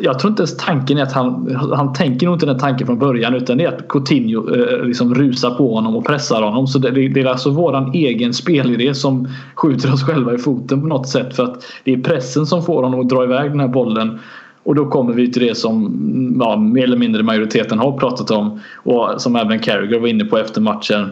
[0.00, 2.98] Jag tror inte ens tanken är att han, han tänker nog inte den tanken från
[2.98, 6.66] början utan det är att Coutinho eh, liksom rusar på honom och pressar honom.
[6.66, 10.86] Så det, det är alltså våran egen spelidé som skjuter oss själva i foten på
[10.86, 11.36] något sätt.
[11.36, 14.18] För att det är pressen som får honom att dra iväg den här bollen.
[14.62, 18.60] Och då kommer vi till det som ja, mer eller mindre majoriteten har pratat om
[18.76, 21.10] och som även Carragher var inne på efter matchen.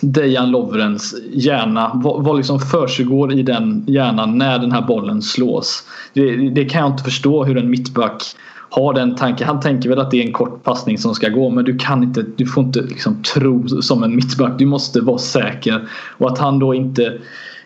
[0.00, 1.90] Dejan Lovrens hjärna.
[1.94, 5.82] Vad, vad liksom försiggår i den hjärnan när den här bollen slås?
[6.12, 8.22] Det, det, kan jag inte förstå hur en mittback
[8.70, 9.46] har den tanken.
[9.46, 12.02] Han tänker väl att det är en kort passning som ska gå men du kan
[12.02, 14.58] inte, du får inte liksom tro som en mittback.
[14.58, 15.88] Du måste vara säker.
[16.18, 17.18] Och att han då inte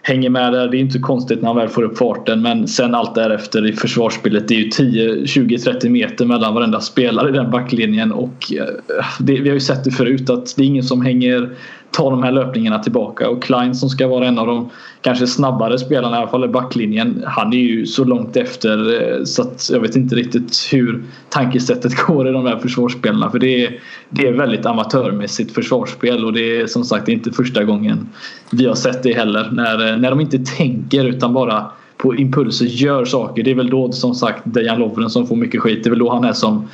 [0.02, 0.68] hänger med där.
[0.68, 3.72] Det är inte konstigt när han väl får upp farten men sen allt därefter i
[3.72, 4.48] försvarsspelet.
[4.48, 8.96] Det är ju 10, 20, 30 meter mellan varenda spelare i den backlinjen och eh,
[9.18, 11.50] det, vi har ju sett det förut att det är ingen som hänger
[11.90, 15.79] ta de här löpningarna tillbaka och Klein som ska vara en av de kanske snabbare
[15.79, 17.24] spelarna i alla fall i backlinjen.
[17.26, 21.96] Han är ju så långt efter eh, så att jag vet inte riktigt hur tankesättet
[22.07, 26.61] går i de här försvarsspelarna för det är, det är väldigt amatörmässigt försvarsspel och det
[26.61, 28.09] är som sagt inte första gången
[28.50, 32.66] vi har sett det heller när, eh, när de inte tänker utan bara på impulser
[32.66, 33.42] gör saker.
[33.42, 35.85] Det är väl då som sagt Dejan Lovren som får mycket skit.
[35.85, 36.68] Det är väl då han är som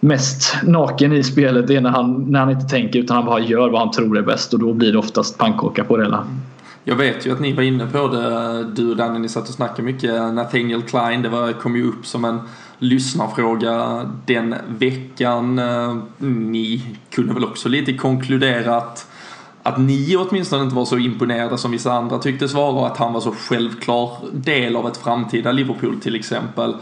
[0.00, 3.68] mest naken i spelet är när han, när han inte tänker utan han bara gör
[3.68, 6.26] vad han tror är bäst och då blir det oftast pannkaka på det hela.
[6.84, 9.54] Jag vet ju att ni var inne på det, du och Danny, ni satt och
[9.54, 10.34] snackade mycket.
[10.34, 12.40] Nathaniel Klein, det var, kom ju upp som en
[12.78, 15.58] lyssnarfråga den veckan.
[15.58, 19.10] Eh, ni kunde väl också lite konkludera att,
[19.62, 23.12] att ni åtminstone inte var så imponerade som vissa andra tycktes vara och att han
[23.12, 26.74] var så självklar del av ett framtida Liverpool till exempel.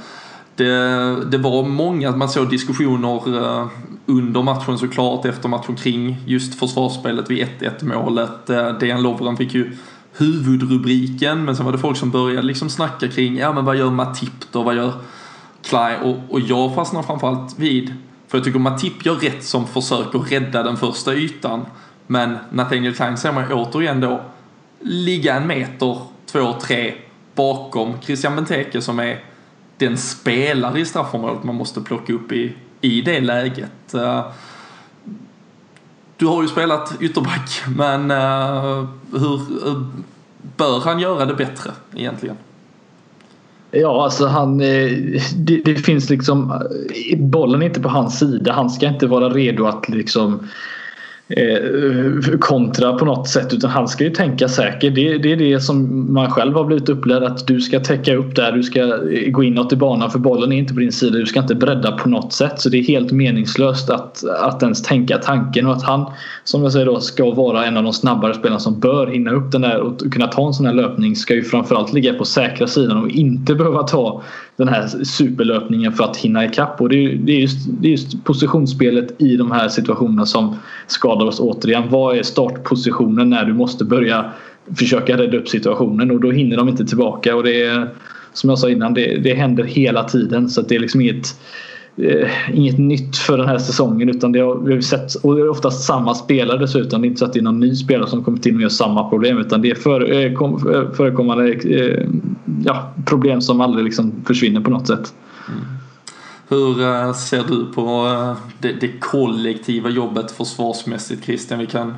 [0.57, 3.69] Det, det var många, man såg diskussioner eh,
[4.07, 8.51] under matchen såklart, efter matchen kring just försvarsspelet vid 1-1 målet.
[8.51, 9.77] Eh, Dejan Lovren fick ju
[10.17, 13.91] huvudrubriken men sen var det folk som började liksom snacka kring, ja men vad gör
[13.91, 14.93] Matip då, vad gör
[15.63, 16.01] Klein?
[16.03, 17.95] Och, och jag fastnar framförallt vid,
[18.29, 21.67] för jag tycker Matip gör rätt som försöker rädda den första ytan.
[22.07, 24.21] Men Nathaniel Klein ser man återigen då
[24.81, 26.95] ligga en meter, två, tre
[27.35, 29.25] bakom Christian Benteke som är
[29.79, 33.95] den spelare i straffområdet man måste plocka upp i, i det läget.
[33.95, 34.27] Eh,
[36.17, 39.83] du har ju spelat ytterback, men eh, hur eh,
[40.57, 42.37] bör han göra det bättre egentligen?
[43.71, 46.63] Ja, alltså han, det, det, finns liksom
[47.17, 48.53] bollen är inte på hans sida.
[48.53, 50.49] Han ska inte vara redo att liksom
[51.29, 54.95] eh, kontra på något sätt utan han ska ju tänka säkert.
[54.95, 58.37] Det, det, är det som man själv har blivit upplärd att du ska täcka upp
[58.37, 58.99] där, du ska
[59.31, 61.19] gå inåt i banan för bollen är inte på din sida.
[61.19, 64.83] Du ska inte bredda på något sätt så det är helt meningslöst att, att ens
[64.83, 66.13] tänka tanken och att han
[66.45, 69.53] som jag säger då ska vara en av de snabbare spelarna som bör hinna upp
[69.53, 72.67] den där och kunna ta en sån här löpning ska ju framförallt ligga på säkra
[72.67, 74.23] sidan och inte behöva ta
[74.57, 76.81] den här superlöpningen för att hinna ikapp.
[76.81, 80.57] Och det är, det är, just, det är just positionsspelet i de här situationerna som
[81.17, 81.91] skadar oss återigen.
[81.91, 84.25] Vad är startpositionen när du måste börja
[84.77, 87.37] försöka rädda upp situationen och då hinner de inte tillbaka.
[87.37, 87.89] Och det är,
[88.33, 91.41] som jag sa innan, det, det händer hela tiden så det är liksom inget
[91.97, 95.41] eh, inget nytt för den här säsongen utan det har, vi har sett och det
[95.41, 97.03] är oftast samma spelare dessutom.
[97.03, 98.69] Det är inte så att det är någon ny spelare som kommer till och gör
[98.69, 102.07] samma problem utan det är för, eh, kom, eh, förekommande eh,
[102.65, 105.15] ja, problem som aldrig liksom försvinner på något sätt.
[105.49, 105.76] Mm.
[106.49, 111.59] Hur eh, ser du på eh, det, det, kollektiva jobbet försvarsmässigt Christian?
[111.59, 111.95] Vi kan,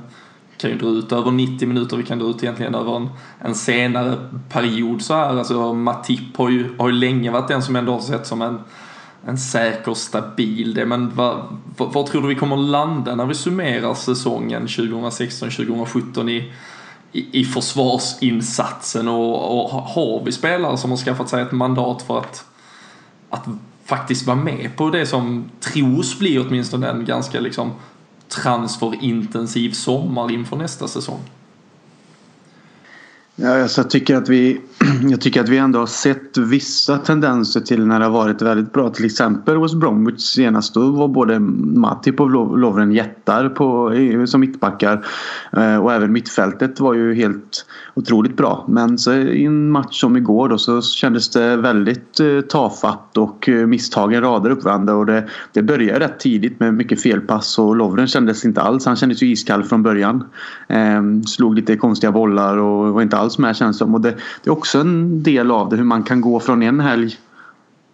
[0.57, 3.09] kan ju dra ut över 90 minuter, vi kan dra ut egentligen över en,
[3.39, 4.17] en senare
[4.49, 5.39] period så här.
[5.39, 8.61] Alltså Matip har ju, har ju länge varit den som ändå har sett som en
[9.27, 10.87] en säker, stabil det.
[10.87, 16.53] Men vad, vad, vad, tror du vi kommer landa när vi summerar säsongen 2016-2017 i,
[17.13, 22.19] i, i försvarsinsatsen och, och har vi spelare som har skaffat sig ett mandat för
[22.19, 22.45] att,
[23.31, 23.45] att
[23.89, 27.73] faktiskt vara med på det som tros bli åtminstone en ganska liksom
[28.29, 31.21] transferintensiv sommar inför nästa säsong?
[33.37, 34.61] Ja, alltså jag, tycker att vi,
[35.11, 38.73] jag tycker att vi ändå har sett vissa tendenser till när det har varit väldigt
[38.73, 38.91] bra.
[38.91, 43.93] Till exempel hos Bromwich senast då var både Matip och Lovren jättar på,
[44.27, 45.07] som mittbackar.
[45.53, 48.65] Eh, och även mittfältet var ju helt otroligt bra.
[48.69, 53.49] Men så i en match som igår då så kändes det väldigt eh, tafatt och
[53.49, 54.95] eh, misstagen rader upp varandra.
[54.95, 58.87] Och det, det började rätt tidigt med mycket felpass och Lovren kändes inte alls.
[58.87, 60.25] Han kändes ju iskall från början.
[60.69, 63.95] Ehm, slog lite konstiga bollar och var inte alls med känns som.
[63.95, 64.15] Och det,
[64.45, 67.17] det, är också en del av det hur man kan gå från en helg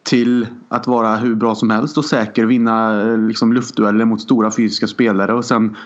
[0.03, 4.51] till att vara hur bra som helst och säker vinna eh, liksom, luftdueller mot stora
[4.51, 5.77] fysiska spelare och sen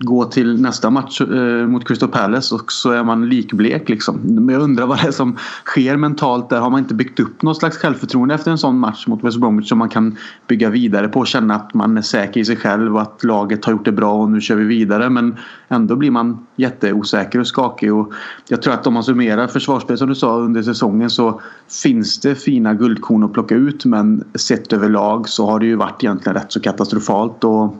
[0.00, 4.20] gå till nästa match eh, mot Crystal Palace och så är man likblek liksom.
[4.22, 6.60] Men jag undrar vad det är som sker mentalt där.
[6.60, 9.68] Har man inte byggt upp något slags självförtroende efter en sån match mot West Bromwich
[9.68, 10.16] som man kan
[10.48, 13.64] bygga vidare på och känna att man är säker i sig själv och att laget
[13.64, 15.10] har gjort det bra och nu kör vi vidare.
[15.10, 15.36] Men
[15.68, 18.12] ändå blir man jätteosäker och skakig och
[18.48, 21.40] jag tror att om man summerar försvarsspelet som du sa under säsongen så
[21.82, 26.04] finns det fina guldkorn att plocka ut men sett överlag så har det ju varit
[26.04, 27.44] egentligen rätt så katastrofalt.
[27.44, 27.76] Och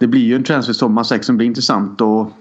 [0.00, 2.32] det blir ju en transfersommar säkert som blir intressant och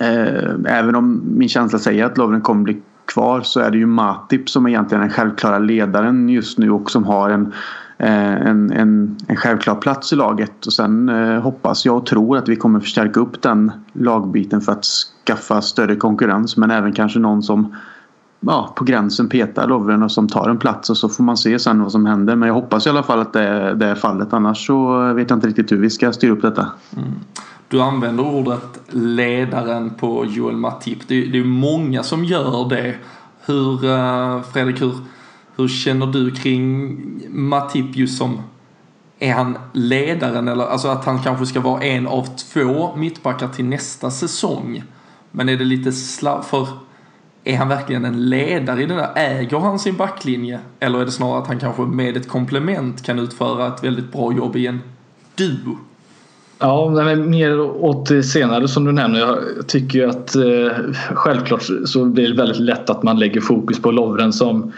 [0.00, 3.86] eh, även om min känsla säger att Lovren kommer bli kvar så är det ju
[3.86, 7.52] Matip som egentligen är den självklara ledaren just nu och som har en,
[7.98, 10.66] eh, en, en, en självklar plats i laget.
[10.66, 14.72] Och sen eh, hoppas jag och tror att vi kommer förstärka upp den lagbiten för
[14.72, 14.84] att
[15.26, 17.74] skaffa större konkurrens men även kanske någon som
[18.40, 21.58] ja, på gränsen petar Lovren och som tar en plats och så får man se
[21.58, 22.36] sen vad som händer.
[22.36, 24.32] Men jag hoppas i alla fall att det är, det är fallet.
[24.32, 26.66] Annars så vet jag inte riktigt hur vi ska styra upp detta.
[26.96, 27.10] Mm.
[27.68, 31.08] Du använder ordet ledaren på Joel Matip.
[31.08, 32.94] Det, det är många som gör det.
[33.46, 34.94] Hur, eh, Fredrik, hur,
[35.56, 38.38] hur känner du kring Matip just som
[39.18, 43.64] är han ledaren eller alltså att han kanske ska vara en av två mittbackar till
[43.64, 44.82] nästa säsong?
[45.30, 46.66] Men är det lite slav för
[47.44, 49.10] är han verkligen en ledare i det där?
[49.14, 50.60] Äger han sin backlinje?
[50.80, 54.32] Eller är det snarare att han kanske med ett komplement kan utföra ett väldigt bra
[54.32, 54.80] jobb i en
[55.34, 55.78] duo?
[56.58, 59.18] Ja, men mer åt det senare som du nämner.
[59.18, 63.82] Jag tycker ju att eh, självklart så blir det väldigt lätt att man lägger fokus
[63.82, 64.72] på Lovren som,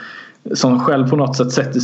[0.55, 1.81] som själv på något sätt sätter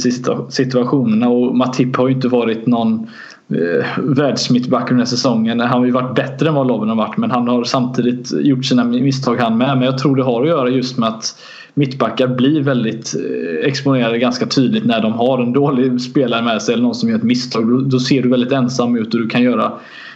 [0.50, 3.06] situationerna och Matip har ju inte varit någon
[3.50, 5.60] eh, världsmittback den här säsongen.
[5.60, 8.64] Han har ju varit bättre än vad Lovren har varit men han har samtidigt gjort
[8.64, 9.76] sina misstag han med.
[9.78, 11.40] Men jag tror det har att göra just med att
[11.74, 16.74] mittbackar blir väldigt eh, exponerade ganska tydligt när de har en dålig spelare med sig
[16.74, 17.68] eller någon som gör ett misstag.
[17.68, 19.72] Då, då ser du väldigt ensam ut och du kan göra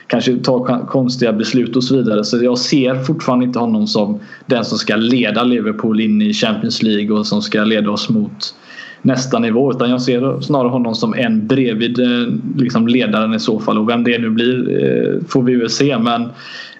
[0.06, 2.24] kanske ta konstiga beslut och så vidare.
[2.24, 6.82] Så jag ser fortfarande inte honom som den som ska leda Liverpool in i Champions
[6.82, 8.54] League och som ska leda oss mot
[9.02, 9.70] nästa nivå.
[9.70, 13.78] Utan jag ser snarare honom som en bredvid eh, liksom ledaren i så fall.
[13.78, 15.98] Och vem det nu blir eh, får vi väl se.
[15.98, 16.22] Men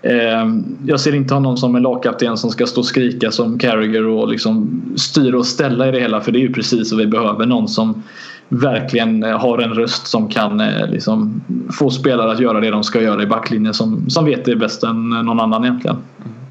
[0.02, 0.46] eh,
[0.87, 4.28] jag ser inte honom som en lagkapten som ska stå och skrika som Carragher och
[4.28, 6.20] liksom styra och ställa i det hela.
[6.20, 7.46] För det är ju precis vad vi behöver.
[7.46, 8.02] Någon som
[8.48, 11.40] verkligen eh, har en röst som kan liksom,
[11.78, 13.74] få spelare att göra det de ska göra i backlinjen.
[13.74, 15.96] Som, som vet det bäst än någon annan egentligen.
[15.96, 16.41] Mm.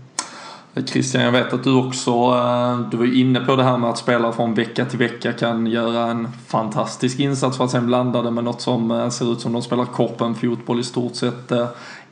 [0.73, 3.89] Eh, Christian, jag vet att du också, eh, du var inne på det här med
[3.89, 8.21] att spelare från vecka till vecka kan göra en fantastisk insats för att sen blanda
[8.21, 11.51] det med något som eh, ser ut som de spelar korpen fotboll i stort sett.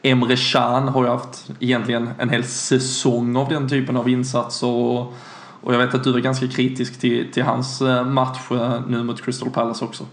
[0.01, 5.13] Emre Can har ju haft egentligen en hel säsong av den typen av insatser och,
[5.61, 8.39] och jag vet att du var ganska kritisk till, till hans match
[8.87, 10.05] nu mot Crystal Palace också.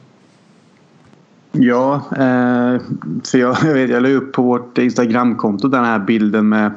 [1.59, 2.81] Ja, eh,
[3.25, 6.73] för jag, jag, vet, jag la upp på vårt Instagramkonto den här bilden med,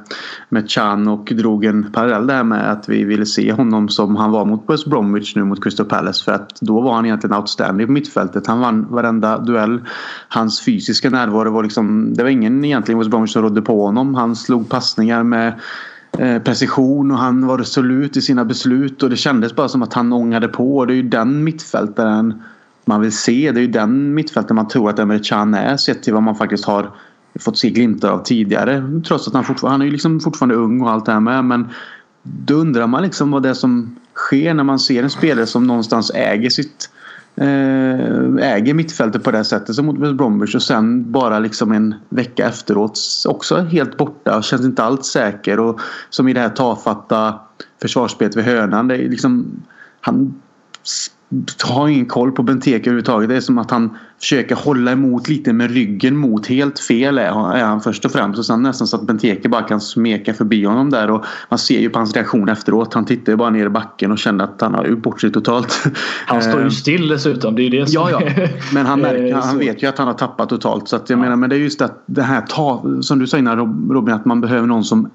[0.49, 4.31] med Chan och drog en parallell där med att vi ville se honom som han
[4.31, 6.23] var mot West Bromwich nu mot Crystal Palace.
[6.23, 8.47] För att då var han egentligen outstanding på mittfältet.
[8.47, 9.81] Han vann varenda duell.
[10.29, 14.15] Hans fysiska närvaro var liksom, det var ingen egentligen West Bromwich som rådde på honom.
[14.15, 15.53] Han slog passningar med
[16.17, 19.93] eh, precision och han var resolut i sina beslut och det kändes bara som att
[19.93, 20.77] han ångade på.
[20.77, 22.33] Och det är ju den mittfältaren
[22.89, 23.52] man vill se.
[23.52, 26.36] Det är ju den mittfältet man tror att Emre Can är sett till vad man
[26.36, 26.91] faktiskt har
[27.39, 29.02] fått se glimtar av tidigare.
[29.08, 31.45] Trots att han fortfarande, han är ju liksom fortfarande ung och allt det här med.
[31.45, 31.67] Men
[32.23, 35.67] då undrar man liksom vad det är som sker när man ser en spelare som
[35.67, 36.89] någonstans äger sitt
[37.36, 41.95] eh, äger mittfältet på det sättet som mot West Bromwich och sen bara liksom en
[42.10, 46.49] vecka efteråt också helt borta och känns inte alls säker och som i det här
[46.49, 47.39] tafatta
[47.82, 48.88] försvarsspelet vid hörnan.
[48.88, 49.45] Det är liksom,
[50.02, 50.41] han
[51.63, 53.29] har ingen koll på Benteke överhuvudtaget.
[53.29, 56.47] Det är som att han försöker hålla emot lite med ryggen mot.
[56.47, 58.39] Helt fel är han först och främst.
[58.39, 61.12] Och sen nästan så att Benteke bara kan smeka förbi honom där.
[61.12, 62.93] Och man ser ju på hans reaktion efteråt.
[62.93, 65.32] Han tittar ju bara ner i backen och känner att han har gjort bort sig
[65.32, 65.84] totalt.
[66.25, 67.55] Han står ju eh, still dessutom.
[67.55, 68.47] Det är ju det som ja, ja.
[68.73, 70.88] Men han, märker, han vet ju att han har tappat totalt.
[70.88, 71.23] Så att jag ja.
[71.23, 73.58] menar, men det är just att det här ta, som du sa innan
[73.91, 75.10] Robin, att man behöver någon som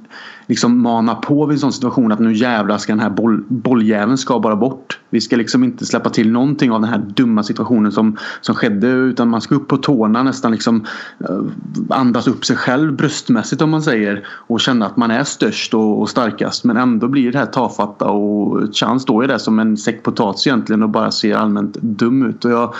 [0.46, 4.18] liksom mana på vid en sån situation att nu jävlar ska den här boll, bolljäveln
[4.18, 4.98] ska bara bort.
[5.10, 8.93] Vi ska liksom inte släppa till någonting av den här dumma situationen som, som skedde
[8.94, 10.86] utan man ska upp på tårna nästan liksom
[11.20, 11.40] eh,
[11.88, 16.00] andas upp sig själv bröstmässigt om man säger och känna att man är störst och,
[16.00, 19.76] och starkast men ändå blir det här tafatta och Chan står ju där som en
[19.76, 22.44] säck potatis egentligen och bara ser allmänt dum ut.
[22.44, 22.74] Och jag,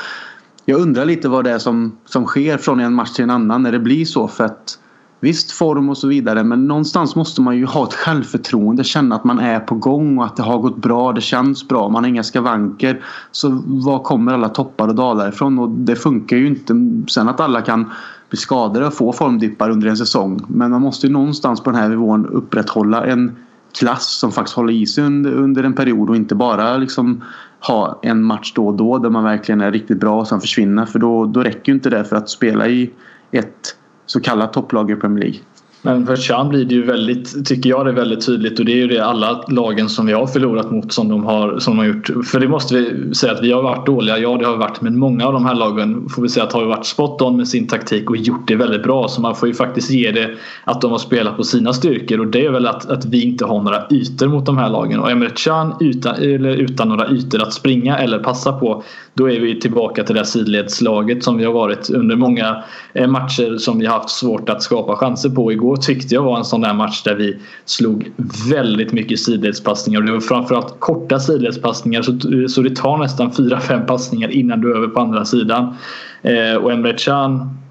[0.65, 3.63] jag undrar lite vad det är som, som sker från en match till en annan
[3.63, 4.79] när det blir så för att
[5.25, 8.85] Visst form och så vidare men någonstans måste man ju ha ett självförtroende.
[8.85, 11.13] Känna att man är på gång och att det har gått bra.
[11.13, 11.89] Det känns bra.
[11.89, 13.05] Man har inga skavanker.
[13.31, 15.59] Så var kommer alla toppar och dalar ifrån?
[15.59, 16.75] Och det funkar ju inte.
[17.09, 17.91] Sen att alla kan
[18.29, 20.41] bli skadade och få formdippar under en säsong.
[20.49, 23.37] Men man måste ju någonstans på den här nivån upprätthålla en
[23.79, 27.25] klass som faktiskt håller i sig under, under en period och inte bara liksom
[27.61, 30.87] ha en match då och då där man verkligen är riktigt bra och sen försvinna.
[30.87, 32.91] För då, då räcker ju inte det för att spela i
[33.31, 33.77] ett
[34.15, 35.41] så kallat topplag i Premier League.
[35.87, 38.73] Men för Chan blir det ju väldigt, tycker jag det är väldigt tydligt och det
[38.73, 41.79] är ju det alla lagen som vi har förlorat mot som de har, som de
[41.79, 42.27] har gjort.
[42.27, 44.81] För det måste vi säga att vi har varit dåliga, ja det har vi varit,
[44.81, 47.49] men många av de här lagen får vi säga att har varit spot on med
[47.49, 49.09] sin taktik och gjort det väldigt bra.
[49.09, 50.31] Så man får ju faktiskt ge det
[50.65, 53.45] att de har spelat på sina styrkor och det är väl att, att vi inte
[53.45, 55.01] har några ytor mot de här lagen.
[55.01, 59.41] Och Emre Can utan, eller utan några ytor att springa eller passa på då är
[59.41, 63.87] vi tillbaka till det sidledslaget som vi har varit under många eh, matcher som vi
[63.87, 65.53] har haft svårt att skapa chanser på.
[65.53, 68.13] Igår tyckte jag var en sån där match där vi slog
[68.51, 72.19] väldigt mycket sidledspassningar och det var framförallt korta sidledspassningar så,
[72.49, 75.75] så det tar nästan 4-5 passningar innan du är över på andra sidan.
[76.23, 77.64] Eh, och Emre Can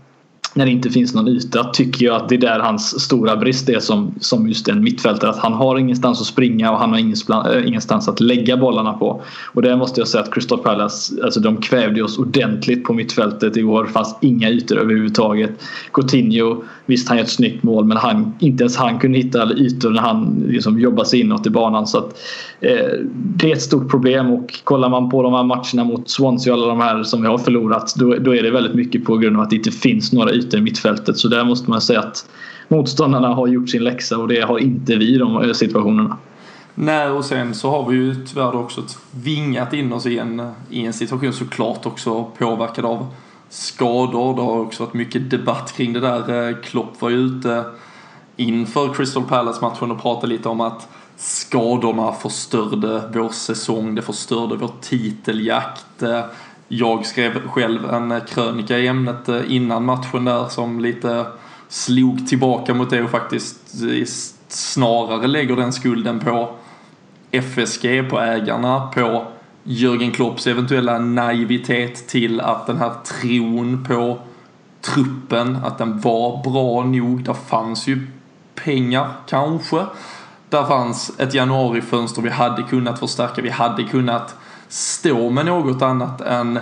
[0.54, 3.70] när det inte finns någon yta tycker jag att det är där hans stora brist
[3.70, 5.30] är som, som just en mittfältare.
[5.30, 7.00] Att han har ingenstans att springa och han har
[7.58, 9.22] eh, ingenstans att lägga bollarna på.
[9.54, 13.58] Och där måste jag säga att Crystal Palace, alltså de kvävde oss ordentligt på mittfältet
[13.58, 13.84] igår.
[13.84, 15.52] Det fanns inga ytor överhuvudtaget.
[15.94, 19.90] Coutinho, visst han gör ett snyggt mål men han, inte ens han kunde hitta ytor
[19.90, 21.88] när han liksom jobbade sig inåt i banan.
[21.88, 22.20] Så att,
[22.62, 22.70] eh,
[23.14, 26.60] det är ett stort problem och kollar man på de här matcherna mot Swansea och
[26.60, 29.38] alla de här som vi har förlorat då, då är det väldigt mycket på grund
[29.38, 31.18] av att det inte finns några ytor i mittfältet.
[31.18, 32.30] Så där måste man säga att
[32.68, 36.18] motståndarna har gjort sin läxa och det har inte vi i de eh, situationerna.
[36.76, 38.84] Nej, och sen så har vi ju tyvärr också
[39.24, 43.08] tvingat in oss i en, i en situation såklart också påverkad av
[43.50, 44.36] skador.
[44.36, 46.50] Det har också varit mycket debatt kring det där.
[46.50, 47.64] Eh, Klopp var ju ute
[48.36, 50.88] inför Crystal Palace-matchen och pratade lite om att
[51.18, 56.04] skadorna förstörde vår säsong, det förstörde vår titeljakt.
[56.04, 56.26] Eh,
[56.76, 61.26] jag skrev själv en eh, krönika i ämnet eh, innan matchen där som lite
[61.68, 64.06] slog tillbaka mot det och faktiskt eh,
[64.48, 66.56] snarare lägger den skulden på
[67.32, 69.26] FSG, på ägarna, på
[69.64, 74.20] Jörgen Klopps eventuella naivitet till att den här tron på
[74.82, 77.24] truppen, att den var bra nog.
[77.24, 78.08] Där fanns ju
[78.56, 79.86] pengar kanske.
[80.50, 83.42] Där fanns ett januarifönster vi hade kunnat förstärka.
[83.42, 84.36] Vi hade kunnat
[84.74, 86.60] stå med något annat än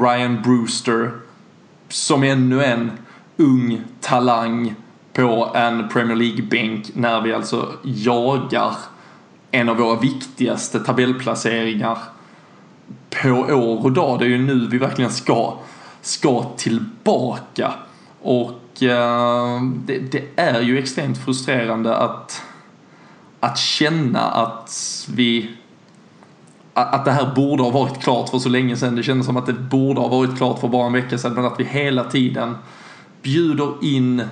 [0.00, 1.10] Ryan Brewster
[1.88, 2.90] som ännu en
[3.36, 4.74] ung talang
[5.12, 8.76] på en Premier League-bänk när vi alltså jagar
[9.50, 11.98] en av våra viktigaste tabellplaceringar
[13.22, 14.18] på år och dag.
[14.18, 15.58] Det är ju nu vi verkligen ska,
[16.00, 17.72] ska tillbaka.
[18.22, 22.42] Och eh, det, det, är ju extremt frustrerande att,
[23.40, 25.56] att känna att vi
[26.76, 28.96] att det här borde ha varit klart för så länge sedan.
[28.96, 31.34] Det kändes som att det borde ha varit klart för bara en vecka sedan.
[31.34, 32.56] Men att vi hela tiden
[33.22, 34.22] bjuder in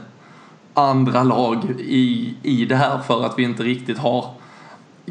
[0.74, 4.30] andra lag i, i det här för att vi inte riktigt har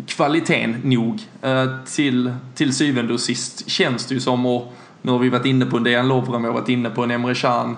[0.05, 1.21] kvaliteten nog.
[1.41, 1.65] Eh,
[1.95, 5.65] till, till syvende och sist känns det ju som, och nu har vi varit inne
[5.65, 7.77] på en Dejan Lovren, vi har varit inne på en Emre Can.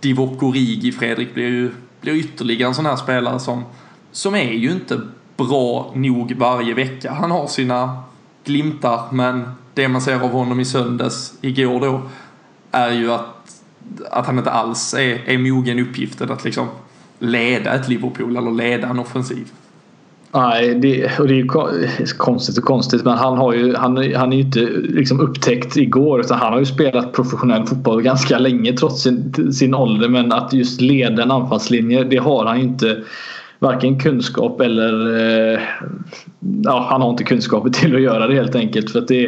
[0.00, 1.70] Divock Origi, Fredrik, blir ju
[2.00, 3.64] blir ytterligare en sån här spelare som,
[4.12, 5.00] som är ju inte
[5.36, 7.12] bra nog varje vecka.
[7.12, 8.02] Han har sina
[8.44, 9.42] glimtar, men
[9.74, 12.02] det man ser av honom i söndags, igår då,
[12.70, 13.62] är ju att,
[14.10, 16.68] att han inte alls är, är mogen uppgiften att liksom
[17.18, 19.48] leda ett Liverpool eller leda en offensiv.
[20.32, 21.48] Nej, det, och det är ju
[22.16, 26.20] konstigt och konstigt men han, har ju, han, han är ju inte liksom upptäckt igår
[26.20, 30.52] utan han har ju spelat professionell fotboll ganska länge trots sin, sin ålder men att
[30.52, 33.02] just leda en anfallslinje det har han ju inte
[33.60, 35.60] varken kunskap eller eh,
[36.62, 38.90] ja, han har inte kunskaper till att göra det helt enkelt.
[38.90, 39.24] För att det,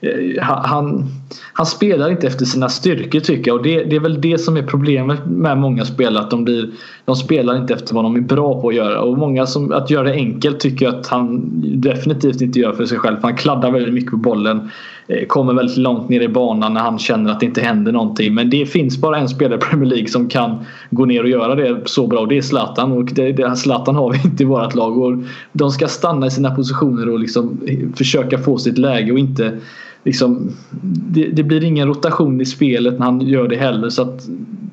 [0.00, 1.04] eh, han,
[1.52, 4.56] han spelar inte efter sina styrkor tycker jag och det, det är väl det som
[4.56, 6.24] är problemet med många spelare.
[6.24, 6.70] Att de, blir,
[7.04, 9.90] de spelar inte efter vad de är bra på att göra och många som att
[9.90, 13.16] göra det enkelt tycker jag att han definitivt inte gör för sig själv.
[13.22, 14.70] Han kladdar väldigt mycket på bollen.
[15.08, 18.34] Eh, kommer väldigt långt ner i banan när han känner att det inte händer någonting.
[18.34, 21.54] Men det finns bara en spelare i Premier League som kan gå ner och göra
[21.54, 22.92] det så bra och det är Zlatan.
[22.92, 24.98] Och det, det, Zlatan har vi inte i vårt lag.
[24.98, 25.18] Och
[25.52, 29.58] de ska stanna i sina positioner och liksom eh, försöka få sitt läge och inte
[30.04, 30.50] liksom,
[30.82, 33.90] det, det, blir ingen rotation i spelet när han gör det heller.
[33.90, 34.26] Så att,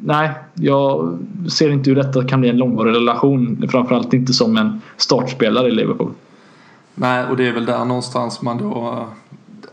[0.05, 1.17] nej, jag
[1.57, 3.67] ser inte hur detta kan bli en långvarig relation.
[3.71, 6.11] Framförallt inte som en startspelare i Liverpool.
[6.95, 9.05] Nej, och det är väl där någonstans man då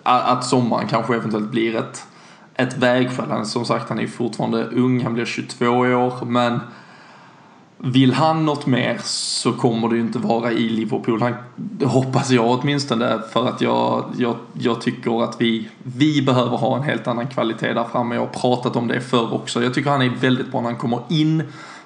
[0.02, 2.06] att sommaren kanske eventuellt blir ett,
[2.54, 3.46] ett vägskäl.
[3.46, 6.60] Som sagt, han är fortfarande ung, han blir 22 år, men
[7.82, 11.22] vill han något mer så kommer det ju inte vara i Liverpool.
[11.22, 16.56] Han, det hoppas jag åtminstone för att jag, jag, jag tycker att vi, vi behöver
[16.56, 18.14] ha en helt annan kvalitet där framme.
[18.14, 19.62] Jag har pratat om det förr också.
[19.62, 21.42] Jag tycker han är väldigt bra när han kommer in.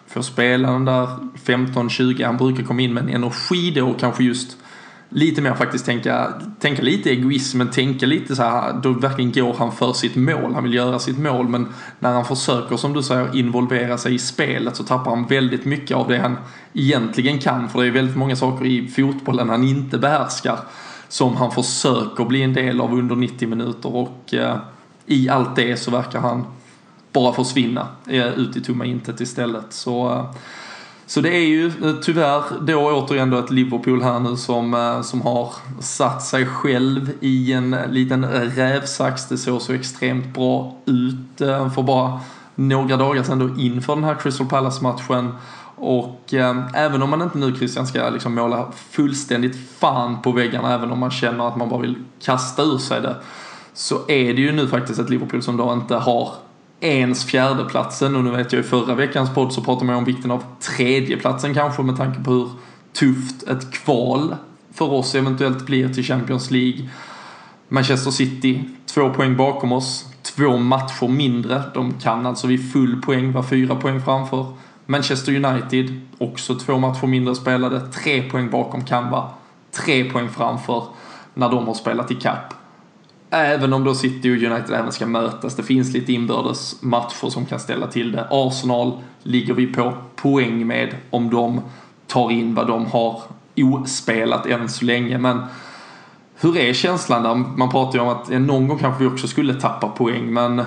[0.07, 1.09] Får spela den där
[1.45, 2.27] 15-20.
[2.27, 4.57] Han brukar komma in med en energi då och kanske just
[5.15, 6.29] lite mer faktiskt tänka,
[6.61, 10.55] tänka lite egoism men tänka lite så här, då verkligen går han för sitt mål,
[10.55, 14.19] han vill göra sitt mål men när han försöker som du säger involvera sig i
[14.19, 16.37] spelet så tappar han väldigt mycket av det han
[16.73, 17.69] egentligen kan.
[17.69, 20.59] För det är väldigt många saker i fotbollen han inte behärskar
[21.09, 23.97] som han försöker bli en del av under 90 minuter.
[23.97, 24.57] Och eh,
[25.07, 26.45] i allt det så verkar han
[27.13, 29.73] bara försvinna eh, ut i tomma intet istället.
[29.73, 30.31] Så eh,
[31.07, 35.03] så det är ju eh, tyvärr då återigen då ett Liverpool här nu som, eh,
[35.03, 39.29] som har satt sig själv i en liten rävsax.
[39.29, 42.21] Det såg så extremt bra ut eh, för bara
[42.55, 45.33] några dagar sedan då inför den här Crystal Palace-matchen.
[45.77, 50.75] Och eh, även om man inte nu Christian ska liksom måla fullständigt fan på väggarna,
[50.75, 53.17] även om man känner att man bara vill kasta ur sig det,
[53.75, 56.33] så är det ju nu faktiskt ett Liverpool som då inte har
[56.85, 60.31] ens fjärdeplatsen och nu vet jag i förra veckans podd så pratade man om vikten
[60.31, 62.51] av tredjeplatsen kanske med tanke på hur
[62.93, 64.37] tufft ett kval
[64.75, 66.89] för oss eventuellt blir till Champions League.
[67.69, 71.63] Manchester City, två poäng bakom oss, två matcher mindre.
[71.75, 74.47] De kan alltså vid full poäng vara fyra poäng framför.
[74.87, 79.29] Manchester United, också två matcher mindre spelade, tre poäng bakom kan vara
[79.71, 80.85] tre poäng framför
[81.35, 82.55] när de har spelat i kapp.
[83.35, 85.57] Även om då City och United även ska mötas.
[85.57, 88.29] Det finns lite inbördes matcher som kan ställa till det.
[88.31, 91.61] Arsenal ligger vi på poäng med om de
[92.07, 93.23] tar in vad de har
[93.57, 95.19] ospelat än så länge.
[95.19, 95.43] Men
[96.41, 97.35] hur är känslan där?
[97.35, 100.63] Man pratar ju om att någon gång kanske vi också skulle tappa poäng men,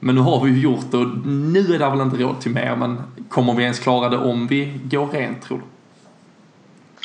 [0.00, 2.52] men nu har vi ju gjort det och nu är det väl inte råd till
[2.52, 5.64] mer men kommer vi ens klara det om vi går rent tror du?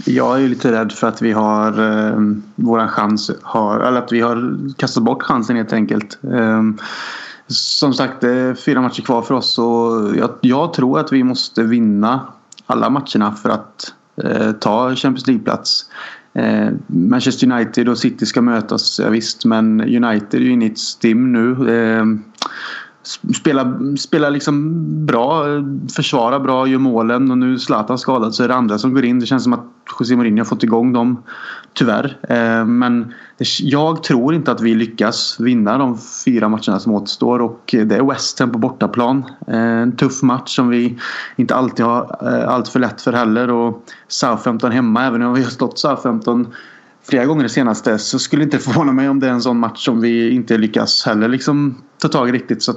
[0.06, 2.20] Jag är ju lite rädd för att vi har eh,
[2.56, 6.20] våran chans, har, eller att vi har kastat bort chansen helt enkelt.
[6.34, 6.62] Eh,
[7.48, 11.24] som sagt, det är fyra matcher kvar för oss och jag, jag tror att vi
[11.24, 12.28] måste vinna
[12.66, 13.94] alla matcherna för att
[14.24, 15.86] eh, ta Champions League-plats.
[16.34, 20.72] Eh, Manchester United och City ska mötas, ja, visst, men United är ju inne i
[20.72, 21.78] ett stim nu.
[21.78, 22.24] Ehm,
[23.36, 25.46] Spelar, spelar liksom bra,
[25.96, 29.20] försvarar bra, gör målen och nu Zlatan skadad så är det andra som går in.
[29.20, 29.66] Det känns som att
[30.00, 31.24] José Mourinho har fått igång dem.
[31.74, 32.18] Tyvärr.
[32.30, 33.14] Eh, men
[33.60, 38.10] jag tror inte att vi lyckas vinna de fyra matcherna som återstår och det är
[38.10, 39.24] West Ham på bortaplan.
[39.48, 41.00] Eh, en tuff match som vi
[41.36, 45.44] inte alltid har eh, allt för lätt för heller och Southampton hemma även om vi
[45.44, 46.54] har slått Southampton
[47.10, 49.60] flera gånger det senaste så skulle det inte förvåna mig om det är en sån
[49.60, 52.64] match som vi inte lyckas heller liksom ta tag i riktigt.
[52.64, 52.74] Så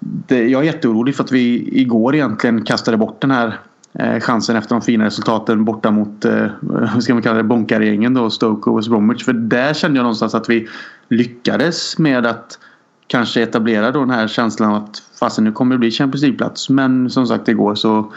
[0.00, 3.58] det, jag är jätteorolig för att vi igår egentligen kastade bort den här
[3.92, 6.46] eh, chansen efter de fina resultaten borta mot, eh,
[6.94, 9.24] hur ska man kalla det, Bonkargängen då, Stoke och West Bromwich.
[9.24, 10.68] För där kände jag någonstans att vi
[11.08, 12.58] lyckades med att
[13.06, 16.70] kanske etablera då den här känslan att fasen nu kommer det bli Champions League-plats.
[16.70, 18.12] Men som sagt igår så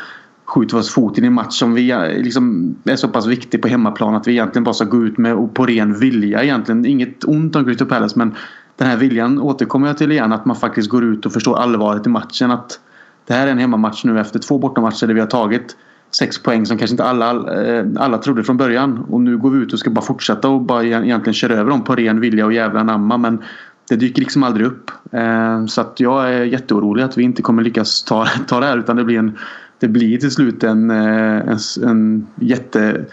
[0.54, 3.68] skjuter oss foten i en match som vi eh, liksom är så pass viktig på
[3.68, 6.86] hemmaplan att vi egentligen bara ska gå ut med och på ren vilja egentligen.
[6.86, 8.36] Inget ont om Crystal Palace men
[8.76, 12.06] den här viljan återkommer jag till igen att man faktiskt går ut och förstår allvaret
[12.06, 12.52] i matchen.
[12.52, 12.80] Att
[13.28, 15.78] det här är en hemmamatch nu efter två bortamatcher där vi har tagit
[16.12, 19.06] sex poäng som kanske inte alla, eh, alla trodde från början.
[19.10, 21.84] Och nu går vi ut och ska bara fortsätta och bara egentligen köra över dem
[21.84, 23.18] på ren vilja och jävla namma.
[23.18, 23.44] Men
[23.90, 24.92] det dyker liksom aldrig upp.
[25.12, 28.78] Eh, så att jag är jätteorolig att vi inte kommer lyckas ta, ta det här
[28.78, 29.38] utan det blir en
[29.84, 33.06] det blir till slut en, eh, en, en jätte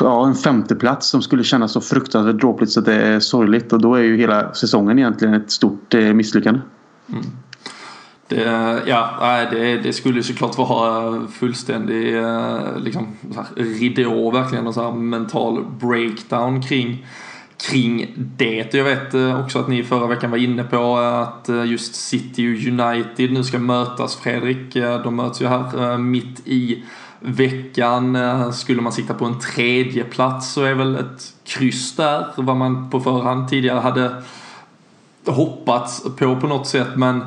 [0.00, 3.94] ja, en femteplats som skulle kännas så fruktansvärt dråpligt så det är sorgligt och då
[3.94, 6.60] är ju hela säsongen egentligen ett stort eh, misslyckande.
[7.08, 7.24] Mm.
[8.28, 8.42] Det,
[8.86, 13.06] ja, det, det skulle såklart vara fullständig eh, liksom,
[13.56, 17.06] ridå verkligen och så mental breakdown kring
[17.56, 18.74] kring det.
[18.74, 22.48] Jag vet eh, också att ni förra veckan var inne på att eh, just City
[22.48, 24.76] och United nu ska mötas Fredrik.
[24.76, 26.82] Eh, de möts ju här mitt i
[27.20, 28.18] veckan.
[28.52, 32.90] Skulle man sikta på en tredje plats så är väl ett kryss där vad man
[32.90, 34.22] på förhand tidigare hade
[35.26, 37.24] hoppats på på något sätt men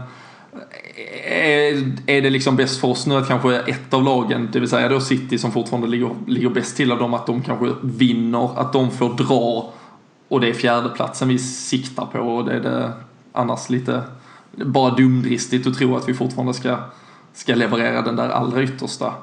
[2.05, 4.89] är det liksom bäst för oss nu att kanske ett av lagen, det vill säga
[4.89, 8.73] då City som fortfarande ligger, ligger bäst till av dem, att de kanske vinner, att
[8.73, 9.73] de får dra
[10.27, 12.91] och det är fjärdeplatsen vi siktar på och det är det
[13.31, 14.01] annars lite
[14.51, 16.77] bara dumdristigt att tro att vi fortfarande ska,
[17.33, 19.13] ska leverera den där allra yttersta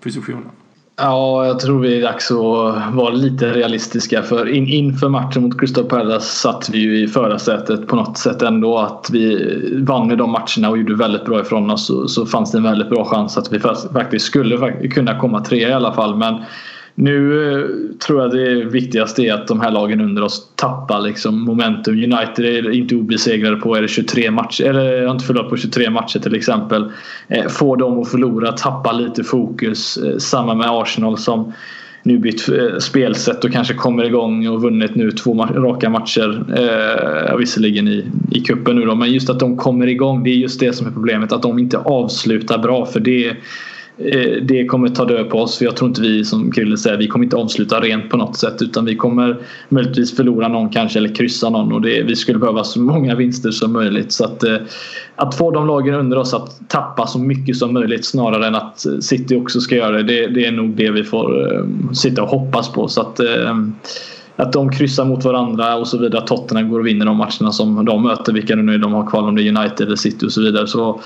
[0.00, 0.50] positionen.
[0.96, 4.22] Ja, jag tror det är dags att vara lite realistiska.
[4.22, 8.42] För in, inför matchen mot Crystal Palace satt vi ju i förarsätet på något sätt
[8.42, 8.78] ändå.
[8.78, 11.86] Att vi vann i de matcherna och gjorde väldigt bra ifrån oss.
[11.86, 13.60] Så, så fanns det en väldigt bra chans att vi
[13.92, 16.16] faktiskt skulle kunna komma trea i alla fall.
[16.16, 16.44] Men
[16.94, 17.66] nu eh,
[18.06, 21.94] tror jag det viktigaste är att de här lagen under oss tappar liksom momentum.
[21.94, 25.90] United är inte obesegrade på är det 23 matcher, eller har inte förlorat på 23
[25.90, 26.92] matcher till exempel.
[27.28, 29.96] Eh, får dem att förlora, tappa lite fokus.
[29.96, 31.52] Eh, samma med Arsenal som
[32.02, 36.44] nu bytt eh, spelsätt och kanske kommer igång och vunnit nu två raka matcher.
[36.56, 40.24] Eh, visserligen i, i kuppen nu då, men just att de kommer igång.
[40.24, 41.32] Det är just det som är problemet.
[41.32, 43.36] Att de inte avslutar bra för det
[43.98, 46.96] Eh, det kommer ta död på oss för jag tror inte vi som Krille säger
[46.96, 49.36] vi kommer inte avsluta rent på något sätt utan vi kommer
[49.68, 53.50] möjligtvis förlora någon kanske eller kryssa någon och det, vi skulle behöva så många vinster
[53.50, 54.56] som möjligt så att eh,
[55.16, 58.86] att få de lagen under oss att tappa så mycket som möjligt snarare än att
[59.00, 62.28] City också ska göra det det, det är nog det vi får eh, sitta och
[62.28, 63.20] hoppas på så att
[64.36, 66.26] att de kryssar mot varandra och så vidare.
[66.26, 68.32] Tottenham går och vinner de matcherna som de möter.
[68.32, 70.66] Vilka nu de har kvar, om det är United eller City och så vidare.
[70.66, 71.00] Så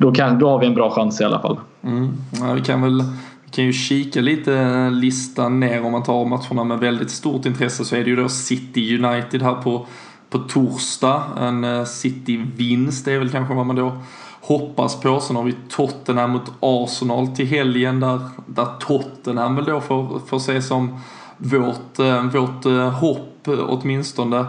[0.00, 1.60] då, kan, då har vi en bra chans i alla fall.
[1.82, 2.12] Mm.
[2.40, 3.04] Ja, vi kan väl
[3.44, 7.46] vi kan ju kika lite eh, listan ner om man tar matcherna med väldigt stort
[7.46, 9.86] intresse så är det ju då City United här på,
[10.30, 11.22] på torsdag.
[11.38, 13.92] En eh, City-vinst är väl kanske vad man då
[14.40, 15.20] hoppas på.
[15.20, 20.38] Sen har vi Tottenham mot Arsenal till helgen där, där Tottenham väl då får, får
[20.38, 20.98] se som
[21.36, 24.44] vårt, eh, vårt hopp åtminstone.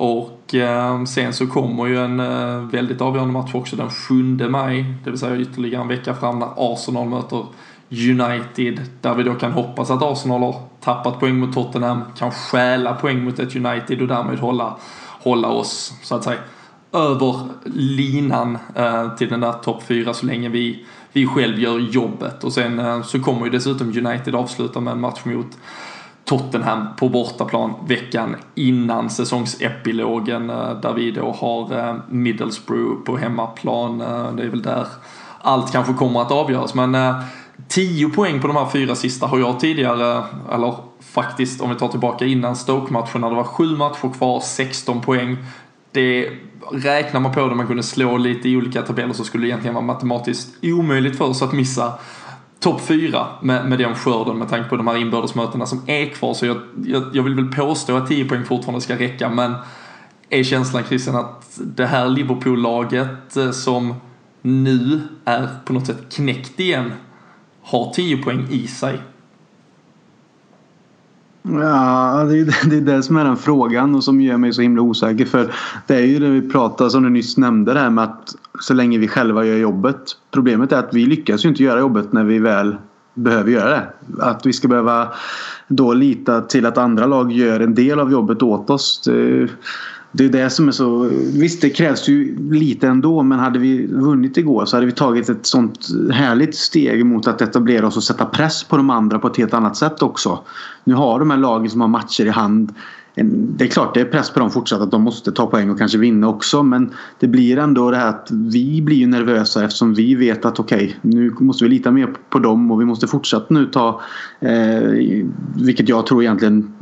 [0.00, 4.84] Och eh, sen så kommer ju en eh, väldigt avgörande match också den 7 maj,
[5.04, 7.46] det vill säga ytterligare en vecka fram när Arsenal möter
[7.90, 8.80] United.
[9.00, 13.24] Där vi då kan hoppas att Arsenal har tappat poäng mot Tottenham, kan stjäla poäng
[13.24, 14.76] mot ett United och därmed hålla,
[15.20, 16.38] hålla oss, så att säga,
[16.92, 17.36] över
[17.74, 22.44] linan eh, till den där topp 4 så länge vi, vi själv gör jobbet.
[22.44, 25.58] Och sen eh, så kommer ju dessutom United avsluta med en match mot
[26.28, 34.00] Tottenham på bortaplan veckan innan säsongsepilogen eh, där vi då har eh, Middlesbrough på hemmaplan.
[34.00, 34.86] Eh, det är väl där
[35.40, 37.14] allt kanske kommer att avgöras men
[37.68, 41.88] 10 poäng på de här fyra sista har jag tidigare, eller faktiskt om vi tar
[41.88, 45.36] tillbaka innan Stoke-matchen när det var 7 matcher kvar, 16 poäng.
[45.92, 46.30] Det
[46.72, 49.74] räknar man på det man kunde slå lite i olika tabeller så skulle det egentligen
[49.74, 51.92] vara matematiskt omöjligt för oss att missa
[52.60, 56.34] topp fyra med, med den skörden med tanke på de här inbördesmötena som är kvar.
[56.34, 59.54] Så jag, jag, jag vill väl påstå att 10 poäng fortfarande ska räcka men
[60.28, 63.94] är känslan Christian att det här Liverpool-laget eh, som
[64.42, 66.92] nu är på något sätt knäckt igen
[67.62, 69.00] har 10 poäng i sig
[71.42, 74.62] Ja, det är, det är det som är den frågan och som gör mig så
[74.62, 75.24] himla osäker.
[75.24, 75.54] För
[75.86, 78.74] det är ju det vi pratar som du nyss nämnde det här med att så
[78.74, 80.00] länge vi själva gör jobbet.
[80.30, 82.76] Problemet är att vi lyckas ju inte göra jobbet när vi väl
[83.14, 83.88] behöver göra det.
[84.18, 85.08] Att vi ska behöva
[85.68, 89.02] då lita till att andra lag gör en del av jobbet åt oss.
[89.04, 89.48] Det,
[90.12, 91.10] det är det som är så...
[91.34, 95.28] Visst, det krävs ju lite ändå men hade vi vunnit igår så hade vi tagit
[95.28, 99.28] ett sånt härligt steg mot att etablera oss och sätta press på de andra på
[99.28, 100.38] ett helt annat sätt också.
[100.84, 102.74] Nu har de här lagen som har matcher i hand
[103.18, 105.70] Ehm, det är klart det är press på dem fortsatt att de måste ta poäng
[105.70, 109.64] och kanske vinna också men det blir ändå det här att vi blir ju nervösa
[109.64, 112.84] eftersom vi vet att okej okay, nu måste vi lita mer på dem och vi
[112.84, 114.00] måste fortsatt nu ta
[114.40, 114.80] eh,
[115.54, 116.72] vilket jag tror egentligen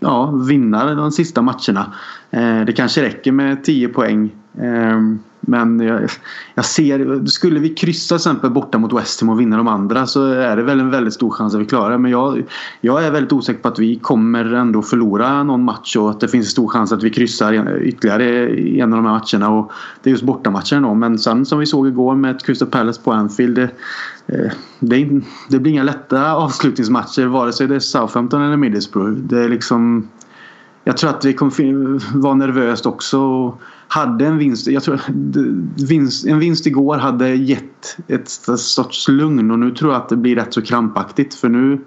[0.00, 1.92] ja, vinna de sista matcherna.
[2.30, 4.34] Eh, det kanske räcker med 10 poäng.
[4.58, 5.00] Eh,
[5.50, 6.00] men jag,
[6.54, 10.06] jag, ser, skulle vi kryssa till exempel borta mot West Ham och vinna de andra
[10.06, 11.98] så är det väl en väldigt stor chans att vi klarar det.
[11.98, 12.42] Men jag,
[12.80, 16.28] jag är väldigt osäker på att vi kommer ändå förlora någon match och att det
[16.28, 19.58] finns en stor chans att vi kryssar ytterligare i en av de här matcherna.
[19.58, 19.72] Och
[20.02, 20.94] det är just bortamatchen då.
[20.94, 23.56] Men sen som vi såg igår med ett Crystal Palace på Anfield.
[23.56, 23.70] Det,
[24.26, 29.10] eh, det, det blir inga lätta avslutningsmatcher vare sig det är Southampton eller Middlesbrough.
[29.10, 30.08] Det är liksom
[30.90, 33.52] jag tror att vi kommer vara nervöst också.
[33.88, 35.00] Hade en vinst, jag tror,
[36.26, 38.28] en vinst igår hade gett ett
[38.58, 41.78] sorts lugn och nu tror jag att det blir rätt så krampaktigt för nu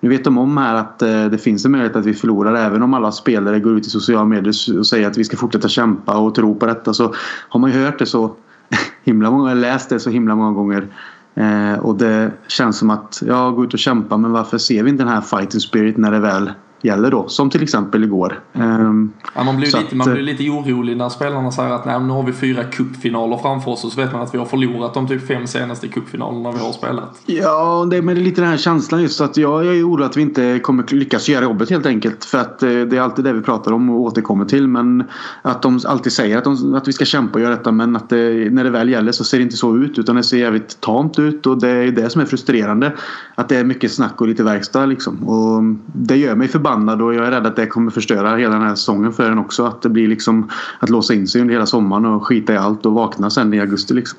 [0.00, 2.82] nu vet de om här att eh, det finns en möjlighet att vi förlorar även
[2.82, 6.16] om alla spelare går ut i sociala medier och säger att vi ska fortsätta kämpa
[6.16, 7.14] och tro på detta så
[7.48, 8.34] har man ju hört det så
[9.04, 10.86] himla många, läst det så himla många gånger.
[11.34, 14.90] Eh, och det känns som att ja, gå ut och kämpa men varför ser vi
[14.90, 16.50] inte den här fighting spirit när det väl
[16.82, 17.28] gäller då.
[17.28, 18.40] Som till exempel igår.
[18.52, 21.70] Um, ja, man, blir så lite, att, man eh, blir lite orolig när spelarna säger
[21.70, 24.38] att Nej, nu har vi fyra cupfinaler framför oss och så vet man att vi
[24.38, 27.20] har förlorat de typ fem senaste cupfinalerna vi har spelat.
[27.26, 30.04] Ja, det, men det är lite den här känslan just att jag, jag är orolig
[30.04, 32.24] att vi inte kommer lyckas göra jobbet helt enkelt.
[32.24, 34.68] För att eh, det är alltid det vi pratar om och återkommer till.
[34.68, 35.04] Men
[35.42, 38.08] att de alltid säger att, de, att vi ska kämpa och göra detta men att
[38.08, 40.80] det, när det väl gäller så ser det inte så ut utan det ser jävligt
[40.80, 42.92] tamt ut och det är det som är frustrerande.
[43.34, 45.28] Att det är mycket snack och lite verkstad liksom.
[45.28, 45.62] Och
[45.92, 46.67] det gör mig förbannad
[47.02, 49.64] och jag är rädd att det kommer förstöra hela den här säsongen för en också.
[49.64, 52.86] Att det blir liksom att låsa in sig under hela sommaren och skita i allt
[52.86, 54.18] och vakna sen i augusti liksom.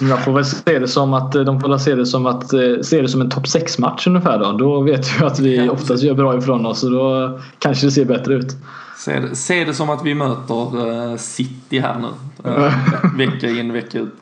[0.00, 3.02] Jag får väl se det som att de får se det som att eh, se
[3.02, 4.52] det som en topp 6 match ungefär då.
[4.52, 8.04] Då vet vi att vi oftast gör bra ifrån oss och då kanske det ser
[8.04, 8.56] bättre ut.
[8.96, 12.50] Se det, se det som att vi möter uh, City här nu.
[12.50, 12.72] Uh,
[13.16, 14.14] vecka in, vecka ut.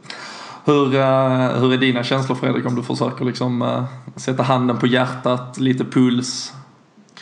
[0.65, 0.87] Hur,
[1.61, 3.85] hur är dina känslor Fredrik om du försöker liksom
[4.17, 6.53] sätta handen på hjärtat, lite puls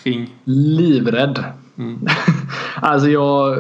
[0.07, 0.35] kring?
[0.45, 1.45] Livrädd.
[1.79, 2.07] Mm.
[2.75, 3.59] alltså jag,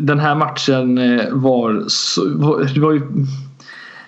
[0.00, 0.96] den här matchen
[1.40, 3.02] var, så, var, det var ju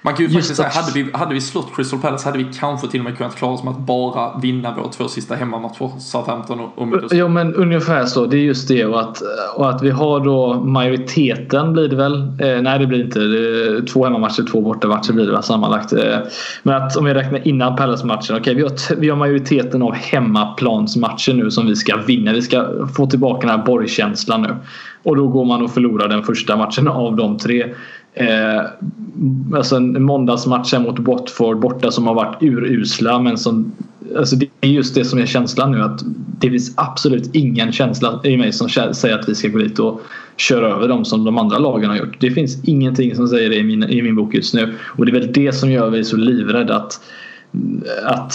[0.02, 2.88] man kan ju faktiskt säga, hade vi, hade vi slått Crystal Palace hade vi kanske
[2.88, 6.60] till och med kunnat klara oss med att bara vinna våra två sista hemmamatcher, Southampton
[6.60, 7.18] och, och Middlesbrough.
[7.18, 9.22] Ja men ungefär så, det är just det och att,
[9.56, 12.14] och att vi har då majoriteten blir det väl.
[12.14, 15.92] Eh, nej det blir inte, det två hemmamatcher, två bortamatcher blir det väl sammanlagt.
[15.92, 16.18] Eh,
[16.62, 19.94] men att om vi räknar innan Palace-matchen, okej okay, vi, har, vi har majoriteten av
[19.94, 22.32] hemmaplansmatcher nu som vi ska vinna.
[22.32, 24.56] Vi ska få tillbaka den här borgkänslan nu.
[25.02, 27.74] Och då går man och förlorar den första matchen av de tre.
[28.14, 28.62] Eh,
[29.54, 33.72] alltså en måndagsmatch mot Watford borta som har varit urusla men som
[34.16, 36.00] Alltså det är just det som är känslan nu att
[36.40, 40.00] det finns absolut ingen känsla i mig som säger att vi ska gå dit och
[40.36, 42.16] köra över dem som de andra lagen har gjort.
[42.20, 45.12] Det finns ingenting som säger det i min, i min bok just nu och det
[45.12, 47.00] är väl det som gör mig så livrädd att,
[48.04, 48.34] att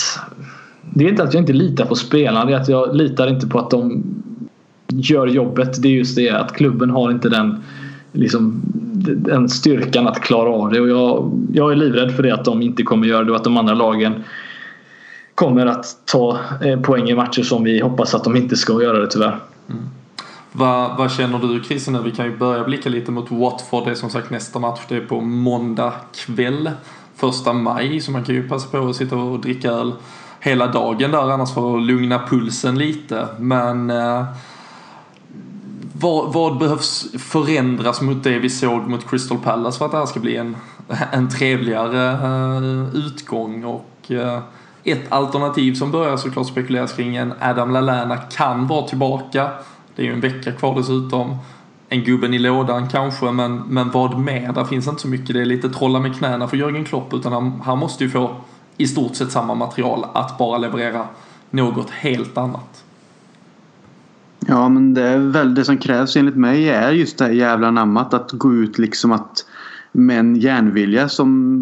[0.94, 3.48] det är inte att jag inte litar på spelarna, det är att jag litar inte
[3.48, 4.04] på att de
[4.88, 5.82] gör jobbet.
[5.82, 7.64] Det är just det att klubben har inte den
[8.12, 8.62] liksom,
[9.06, 10.82] den styrkan att klara av det.
[10.82, 13.44] Och jag, jag är livrädd för det att de inte kommer göra det och att
[13.44, 14.24] de andra lagen
[15.36, 19.00] kommer att ta eh, poäng i matcher som vi hoppas att de inte ska göra
[19.00, 19.40] det tyvärr.
[19.70, 19.84] Mm.
[20.52, 23.86] Vad, vad känner du Christer Vi kan ju börja blicka lite mot Watford.
[23.86, 24.80] Det är som sagt nästa match.
[24.90, 26.72] Det är på måndag kväll.
[27.16, 28.00] Första maj.
[28.00, 29.94] Så man kan ju passa på att sitta och dricka öl
[30.40, 33.28] hela dagen där annars för att lugna pulsen lite.
[33.40, 34.26] Men eh,
[36.00, 40.06] vad, vad, behövs förändras mot det vi såg mot Crystal Palace för att det här
[40.06, 40.56] ska bli en,
[41.12, 43.64] en trevligare uh, utgång?
[43.64, 44.40] Och uh,
[44.84, 49.50] ett alternativ som börjar såklart spekuleras kring en Adam Lallana kan vara tillbaka.
[49.96, 51.38] Det är ju en vecka kvar dessutom.
[51.90, 54.54] En gubben i lådan kanske, men, men vad mer?
[54.54, 55.36] Där finns inte så mycket.
[55.36, 58.36] Det är lite trolla med knäna för Jörgen Klopp, utan han, han måste ju få
[58.78, 61.08] i stort sett samma material att bara leverera
[61.50, 62.85] något helt annat.
[64.48, 67.72] Ja men det är väl det som krävs enligt mig är just det här jävla
[67.72, 69.46] namnet att gå ut liksom att
[69.96, 71.60] med en järnvilja som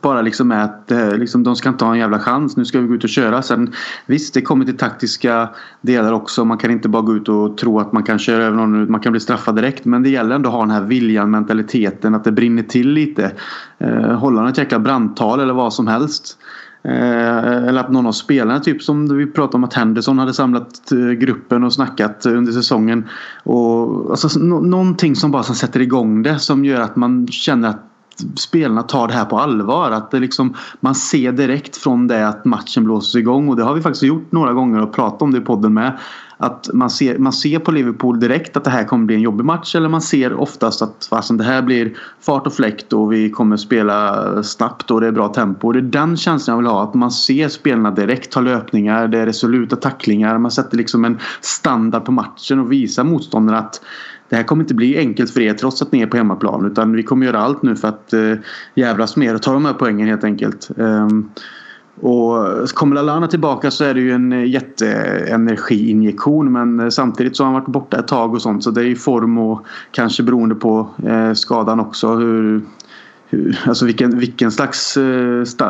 [0.00, 2.56] bara liksom är att eh, liksom, de ska inte ha en jävla chans.
[2.56, 3.42] Nu ska vi gå ut och köra.
[3.42, 3.72] Sen
[4.06, 5.48] visst, det kommer till taktiska
[5.80, 6.44] delar också.
[6.44, 8.90] Man kan inte bara gå ut och tro att man kan köra över någon.
[8.90, 9.84] Man kan bli straffad direkt.
[9.84, 13.32] Men det gäller ändå att ha den här viljan, mentaliteten, att det brinner till lite.
[13.78, 16.38] Eh, hålla något jäkla brandtal eller vad som helst.
[16.82, 20.92] Eh, eller att någon av spelarna, typ som vi pratade om att Henderson hade samlat
[20.92, 23.08] eh, gruppen och snackat eh, under säsongen.
[23.42, 27.68] Och, alltså, no någonting som bara som sätter igång det som gör att man känner
[27.68, 27.86] att
[28.36, 29.90] spelarna tar det här på allvar.
[29.90, 33.74] Att det liksom, man ser direkt från det att matchen blåses igång och det har
[33.74, 35.98] vi faktiskt gjort några gånger och pratat om det i podden med.
[36.42, 39.44] Att man ser, man ser på Liverpool direkt att det här kommer bli en jobbig
[39.44, 43.30] match eller man ser oftast att fastän det här blir fart och fläkt och vi
[43.30, 45.72] kommer spela snabbt och det är bra tempo.
[45.72, 46.82] Det är den känslan jag vill ha.
[46.82, 50.38] Att man ser spelarna direkt ta löpningar, det är resoluta tacklingar.
[50.38, 53.80] Man sätter liksom en standard på matchen och visar motståndarna att
[54.28, 56.92] det här kommer inte bli enkelt för er trots att ni är på hemmaplan utan
[56.92, 58.34] vi kommer göra allt nu för att eh,
[58.74, 60.70] jävlas mer och ta de här poängen helt enkelt.
[60.76, 61.30] Um,
[62.00, 67.42] och kommer Lallana tillbaka så är det ju en eh, jätteenergiinjektion men eh, samtidigt så
[67.42, 70.22] har han varit borta ett tag och sånt så det är ju form och kanske
[70.22, 72.62] beroende på eh, skadan också hur,
[73.28, 74.98] hur, alltså vilken, vilken slags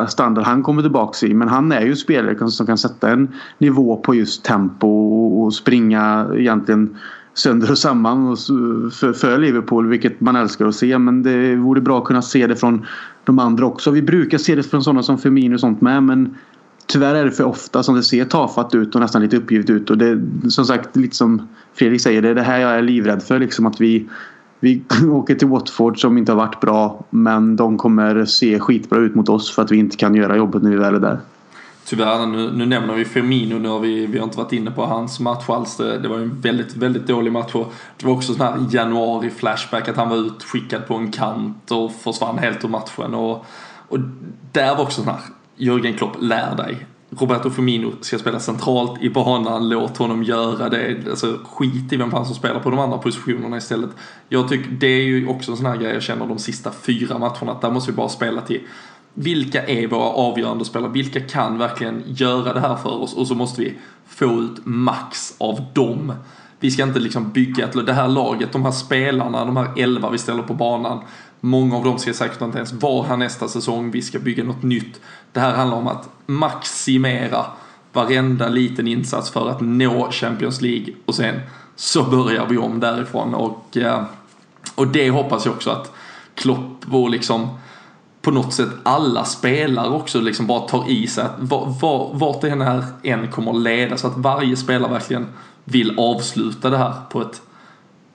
[0.07, 1.33] standard han kommer tillbaka i.
[1.33, 3.27] Men han är ju spelare som kan sätta en
[3.57, 4.87] nivå på just tempo
[5.43, 6.97] och springa egentligen
[7.33, 8.37] sönder och samman
[8.99, 12.47] för, för Liverpool vilket man älskar att se men det vore bra att kunna se
[12.47, 12.85] det från
[13.23, 13.91] de andra också.
[13.91, 16.35] Vi brukar se det från sådana som Firmino och sånt med men
[16.85, 19.89] tyvärr är det för ofta som det ser tafatt ut och nästan lite uppgivet ut
[19.89, 23.23] och det som sagt lite som Fredrik säger det är det här jag är livrädd
[23.23, 24.09] för liksom att vi
[24.59, 29.15] vi åker till Watford som inte har varit bra men de kommer se skitbra ut
[29.15, 31.19] mot oss för att vi inte kan göra jobbet när vi väl är där
[31.85, 34.85] tyvärr, nu, nu nämner vi Firmino, nu har vi, vi har inte varit inne på
[34.85, 35.77] hans match alls.
[35.77, 37.51] Det, det var ju en väldigt, väldigt dålig match.
[37.97, 42.37] Det var också sån här januari-flashback att han var utskickad på en kant och försvann
[42.37, 43.13] helt ur matchen.
[43.13, 43.45] Och,
[43.87, 43.99] och
[44.51, 45.21] där var också sån här,
[45.55, 46.85] Jörgen Klopp, lär dig.
[47.19, 50.97] Roberto Firmino ska spela centralt i banan, låt honom göra det.
[51.09, 53.89] Alltså skit i vem fan som spelar på de andra positionerna istället.
[54.29, 57.17] Jag tycker det är ju också en sån här grej jag känner de sista fyra
[57.17, 58.61] matcherna att där måste vi bara spela till
[59.13, 60.91] vilka är våra avgörande spelare?
[60.91, 63.13] Vilka kan verkligen göra det här för oss?
[63.13, 66.13] Och så måste vi få ut max av dem.
[66.59, 70.09] Vi ska inte liksom bygga ett, det här laget, de här spelarna, de här elva
[70.09, 70.99] vi ställer på banan.
[71.39, 73.91] Många av dem ska säkert inte ens vara här nästa säsong.
[73.91, 75.01] Vi ska bygga något nytt.
[75.31, 77.45] Det här handlar om att maximera
[77.93, 81.39] varenda liten insats för att nå Champions League och sen
[81.75, 84.03] så börjar vi om därifrån och, eh,
[84.75, 85.91] och det hoppas jag också att
[86.35, 87.49] Klopp och liksom
[88.21, 91.33] på något sätt alla spelare också liksom bara tar i sig att
[92.13, 95.27] vart det än är en kommer att leda så att varje spelare verkligen
[95.63, 97.41] vill avsluta det här på ett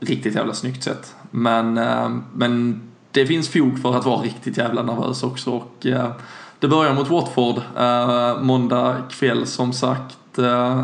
[0.01, 1.15] riktigt jävla snyggt sätt.
[1.31, 6.11] Men, eh, men det finns fog för att vara riktigt jävla nervös också och eh,
[6.59, 10.19] det börjar mot Watford eh, måndag kväll som sagt.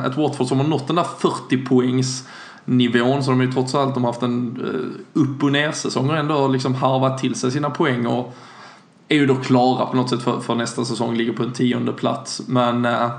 [0.07, 2.29] Ett Watford som har nått den där 40 poängs
[2.65, 4.63] nivån så de har ju trots allt de har haft en
[5.13, 8.35] upp och ner säsong och ändå liksom harvat till sig sina poäng och
[9.13, 11.93] är ju då klara på något sätt för, för nästa säsong, ligger på en tionde
[11.93, 12.43] plats.
[12.47, 13.11] Men eh,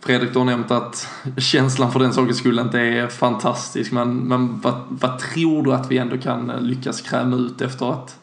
[0.00, 3.92] Fredrik, du har nämnt att känslan för den sakens skull inte är fantastisk.
[3.92, 7.92] Men, men vad, vad tror du att vi ändå kan eh, lyckas kräma ut efter
[7.92, 8.18] att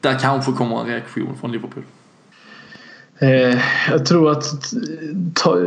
[0.00, 1.82] där kanske kommer en reaktion från Liverpool?
[3.22, 3.58] Eh,
[3.90, 4.44] jag tror att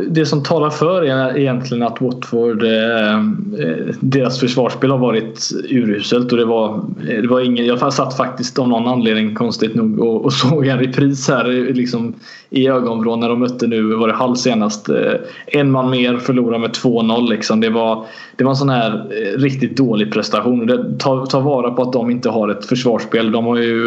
[0.08, 6.32] det som talar för är egentligen att Watford eh, eh deras försvarsspel har varit uruselt
[6.32, 6.74] och det var,
[7.08, 10.66] eh, det var ingen, jag satt faktiskt av någon anledning konstigt nog och, och såg
[10.66, 12.14] en repris här eh, liksom,
[12.50, 14.88] i ögonvrån när de mötte nu var det halv senast.
[14.88, 15.12] Eh,
[15.46, 17.60] en man mer förlorade med 2-0 liksom.
[17.60, 18.04] Det var,
[18.36, 19.04] det var en sån här
[19.36, 20.66] riktigt dålig prestation.
[20.66, 23.32] Det, ta, ta vara på att de inte har ett försvarsspel.
[23.32, 23.84] De har ju,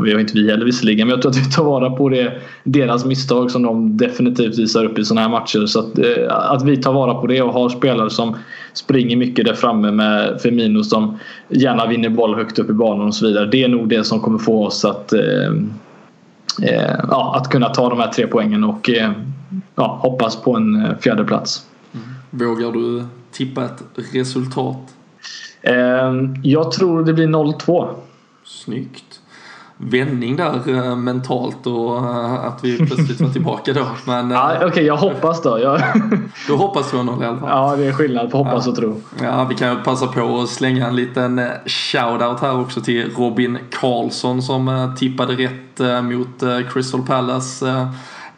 [0.00, 2.32] vi har inte vi heller visserligen, men jag tror att vi tar vara på det
[2.64, 5.66] deras misstag som de definitivt visar upp i sådana här matcher.
[5.66, 8.36] Så att, eh, att vi tar vara på det och har spelare som
[8.72, 11.18] springer mycket där framme med Firmino som
[11.48, 13.46] gärna vinner boll högt upp i banan och så vidare.
[13.46, 15.52] Det är nog det som kommer få oss att, eh,
[16.62, 18.90] eh, ja, att kunna ta de här tre poängen och
[19.74, 21.66] ja, hoppas på en fjärde plats.
[21.92, 22.06] Mm.
[22.30, 23.82] Vågar du tippa ett
[24.14, 24.94] resultat?
[26.42, 27.88] Jag tror det blir 0-2.
[28.44, 29.09] Snyggt
[29.82, 33.86] vändning där äh, mentalt och äh, att vi plötsligt var tillbaka då.
[34.04, 35.60] Men, ja, Okej, okay, jag hoppas då.
[35.60, 35.82] Jag...
[36.46, 37.48] du hoppas på noll i alla fall?
[37.48, 39.00] Ja, det är skillnad på hoppas och tro.
[39.22, 43.58] Ja, vi kan ju passa på att slänga en liten shout-out här också till Robin
[43.70, 47.88] Karlsson som tippade rätt mot Crystal Palace.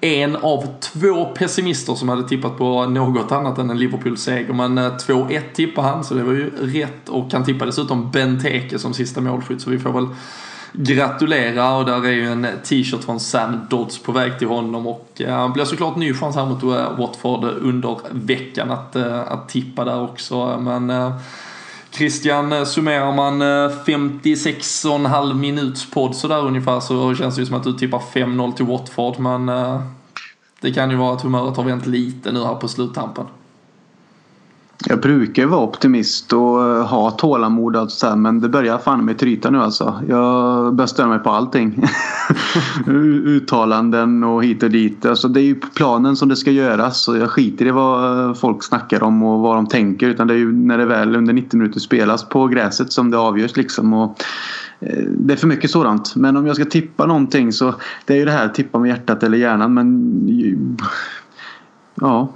[0.00, 4.52] En av två pessimister som hade tippat på något annat än en Liverpool-seger.
[4.52, 7.08] Men 2-1 tippade han, så det var ju rätt.
[7.08, 10.06] Och han tippade dessutom Benteke som sista målskytt, så vi får väl
[10.72, 15.08] gratulera och där är ju en t-shirt från Sam Dodds på väg till honom och
[15.18, 19.48] eh, han blir såklart ny chans här mot eh, Watford under veckan att, eh, att
[19.48, 20.58] tippa där också.
[20.60, 21.12] Men
[21.90, 27.72] Christian, summerar man 56,5 minuts podd sådär ungefär så känns det ju som att du
[27.72, 29.46] tippar 5-0 till Watford men
[30.60, 33.26] det kan ju vara att humöret har vänt lite nu här på sluttampen.
[34.86, 39.04] Jag brukar vara optimist och eh, ha tålamod och så här, men det börjar fan
[39.04, 40.02] med tryta nu alltså.
[40.08, 41.84] Jag börjar störa mig på allting.
[43.24, 45.06] Uttalanden och hit och dit.
[45.06, 48.34] Alltså, det är ju planen som det ska göras och jag skiter i vad eh,
[48.34, 50.08] folk snackar om och vad de tänker.
[50.08, 53.18] Utan det är ju när det väl under 90 minuter spelas på gräset som det
[53.18, 53.92] avgörs liksom.
[53.92, 54.24] Och,
[54.80, 56.16] eh, det är för mycket sådant.
[56.16, 59.22] Men om jag ska tippa någonting så det är ju det här tippa med hjärtat
[59.22, 60.12] eller hjärnan men
[61.94, 62.32] ja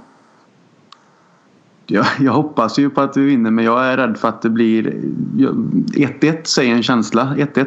[1.87, 4.49] jag, jag hoppas ju på att vi vinner men jag är rädd för att det
[4.49, 7.33] blir 1-1 säger en känsla.
[7.37, 7.65] 1-1.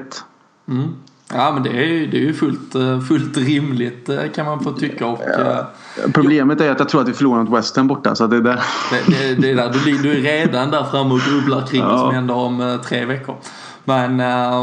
[0.69, 0.89] Mm.
[1.35, 4.65] Ja men det är ju, det är ju fullt, eh, fullt rimligt eh, kan man
[4.65, 5.07] få tycka.
[5.07, 5.41] Och, ja.
[5.41, 8.15] Eh, Problemet är att jag tror att vi förlorar mot West Ham borta.
[8.15, 8.61] Så det, är där.
[8.91, 9.73] Det, det, det är där.
[9.85, 11.89] Du, du är redan där framme och grubblar kring ja.
[11.89, 13.37] vad som händer om tre veckor.
[13.85, 14.13] Men,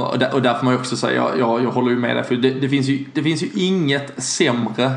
[0.02, 2.16] och där, och där får man ju också säga, jag, jag, jag håller ju med
[2.16, 2.24] dig.
[2.24, 4.92] För det, det, finns ju, det finns ju inget sämre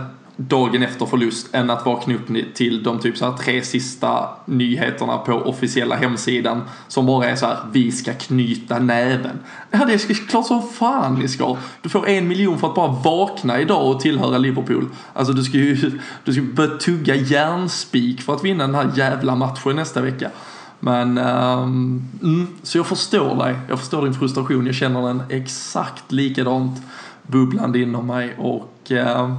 [0.48, 5.18] dagen efter förlust än att vakna upp till de typ så här tre sista nyheterna
[5.18, 9.38] på officiella hemsidan som bara är så här vi ska knyta näven.
[9.70, 11.56] Ja det är klart som fan ni ska.
[11.82, 14.88] Du får en miljon för att bara vakna idag och tillhöra Liverpool.
[15.12, 19.34] Alltså du ska ju du ska börja tugga järnspik för att vinna den här jävla
[19.34, 20.30] matchen nästa vecka.
[20.82, 23.56] Men, um, mm, så jag förstår dig.
[23.68, 24.66] Jag förstår din frustration.
[24.66, 26.82] Jag känner den exakt likadant
[27.22, 29.36] bubblande inom mig och uh,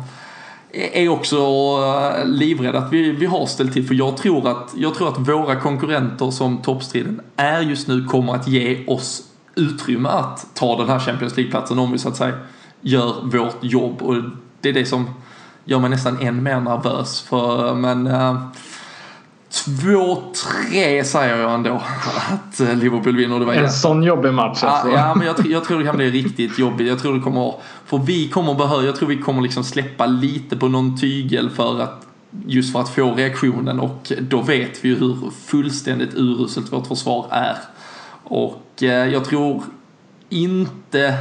[0.74, 3.88] är också eh, livrädd att vi, vi har ställt till.
[3.88, 8.36] För jag tror, att, jag tror att våra konkurrenter som toppstriden är just nu kommer
[8.36, 9.24] att ge oss
[9.56, 12.34] utrymme att ta den här Champions League-platsen om vi så att säga
[12.82, 14.02] gör vårt jobb.
[14.02, 14.16] Och
[14.62, 15.10] det är det som
[15.66, 17.22] gör mig nästan än mer nervös.
[17.22, 18.42] För, eh, men eh,
[19.52, 20.24] äh, Två,
[20.72, 21.82] tre säger jag ändå
[22.30, 23.40] att eh, Liverpool vinner.
[23.40, 24.88] Det var en sån jobbig match alltså.
[24.88, 26.88] Ja, ja men jag, jag, tror det kan bli riktigt jobbigt.
[26.88, 27.54] Jag tror det kommer,
[27.86, 31.82] för vi kommer behöva, jag tror vi kommer liksom släppa lite på någon tygel för
[31.82, 32.08] att
[32.46, 37.26] just för att få reaktionen och då vet vi ju hur fullständigt uruselt vårt försvar
[37.30, 37.58] är.
[38.24, 39.64] Och eh, jag tror
[40.30, 41.18] inte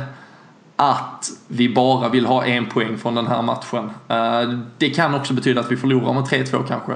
[0.76, 3.90] att vi bara vill ha en poäng från den här matchen.
[4.08, 6.92] Eh, det kan också betyda att vi förlorar med 3-2 kanske.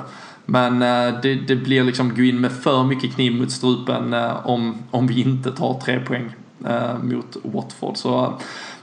[0.47, 4.47] Men eh, det, det blir liksom gå in med för mycket kniv mot strupen eh,
[4.47, 6.35] om, om vi inte tar tre poäng
[6.67, 7.97] eh, mot Watford.
[7.97, 8.33] Så,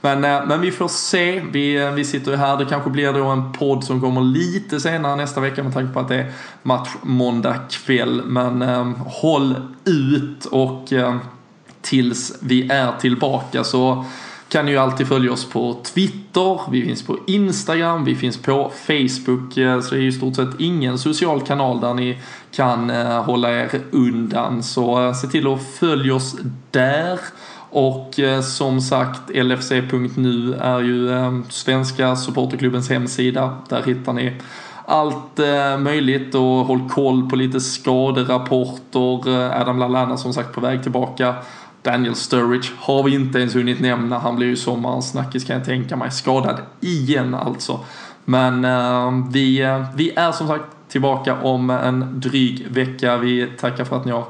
[0.02, 1.44] men, men vi får se.
[1.52, 2.58] Vi, vi sitter ju här.
[2.58, 6.00] Det kanske blir då en podd som kommer lite senare nästa vecka med tanke på
[6.00, 6.32] att det är
[6.64, 8.22] match måndag kväll.
[8.26, 8.62] Men
[9.06, 9.56] håll
[9.86, 10.94] ut och
[11.82, 14.06] tills vi är tillbaka så
[14.52, 18.72] kan ni ju alltid följa oss på Twitter, vi finns på Instagram, vi finns på
[18.88, 19.58] Facebook.
[19.58, 22.18] Eh, så det är ju i stort sett ingen social kanal där ni
[22.52, 24.64] kan eh, hålla er undan.
[24.64, 26.36] Så eh, se till att följa oss
[26.72, 27.20] där.
[27.74, 31.10] Och som sagt, LFC.nu är ju
[31.50, 33.58] svenska supporterklubbens hemsida.
[33.70, 34.34] Där hittar ni
[34.86, 35.40] allt
[35.80, 39.30] möjligt och håll koll på lite skaderapporter.
[39.62, 41.36] Adam Lallana som sagt på väg tillbaka.
[41.82, 44.20] Daniel Sturridge har vi inte ens hunnit nämna.
[44.20, 46.12] Han blir ju sommarens snackis kan jag tänka mig.
[46.12, 47.80] Skadad igen alltså.
[48.26, 53.18] Men eh, vi, eh, vi är som sagt tillbaka om en dryg vecka.
[53.18, 54.26] Vi tackar för att ni har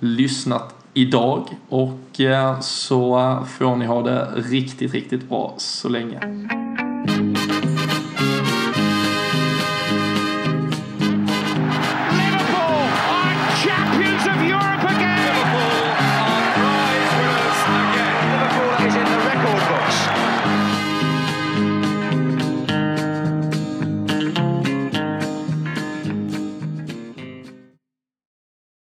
[0.00, 6.20] lyssnat idag och eh, så eh, får ni ha det riktigt, riktigt bra så länge.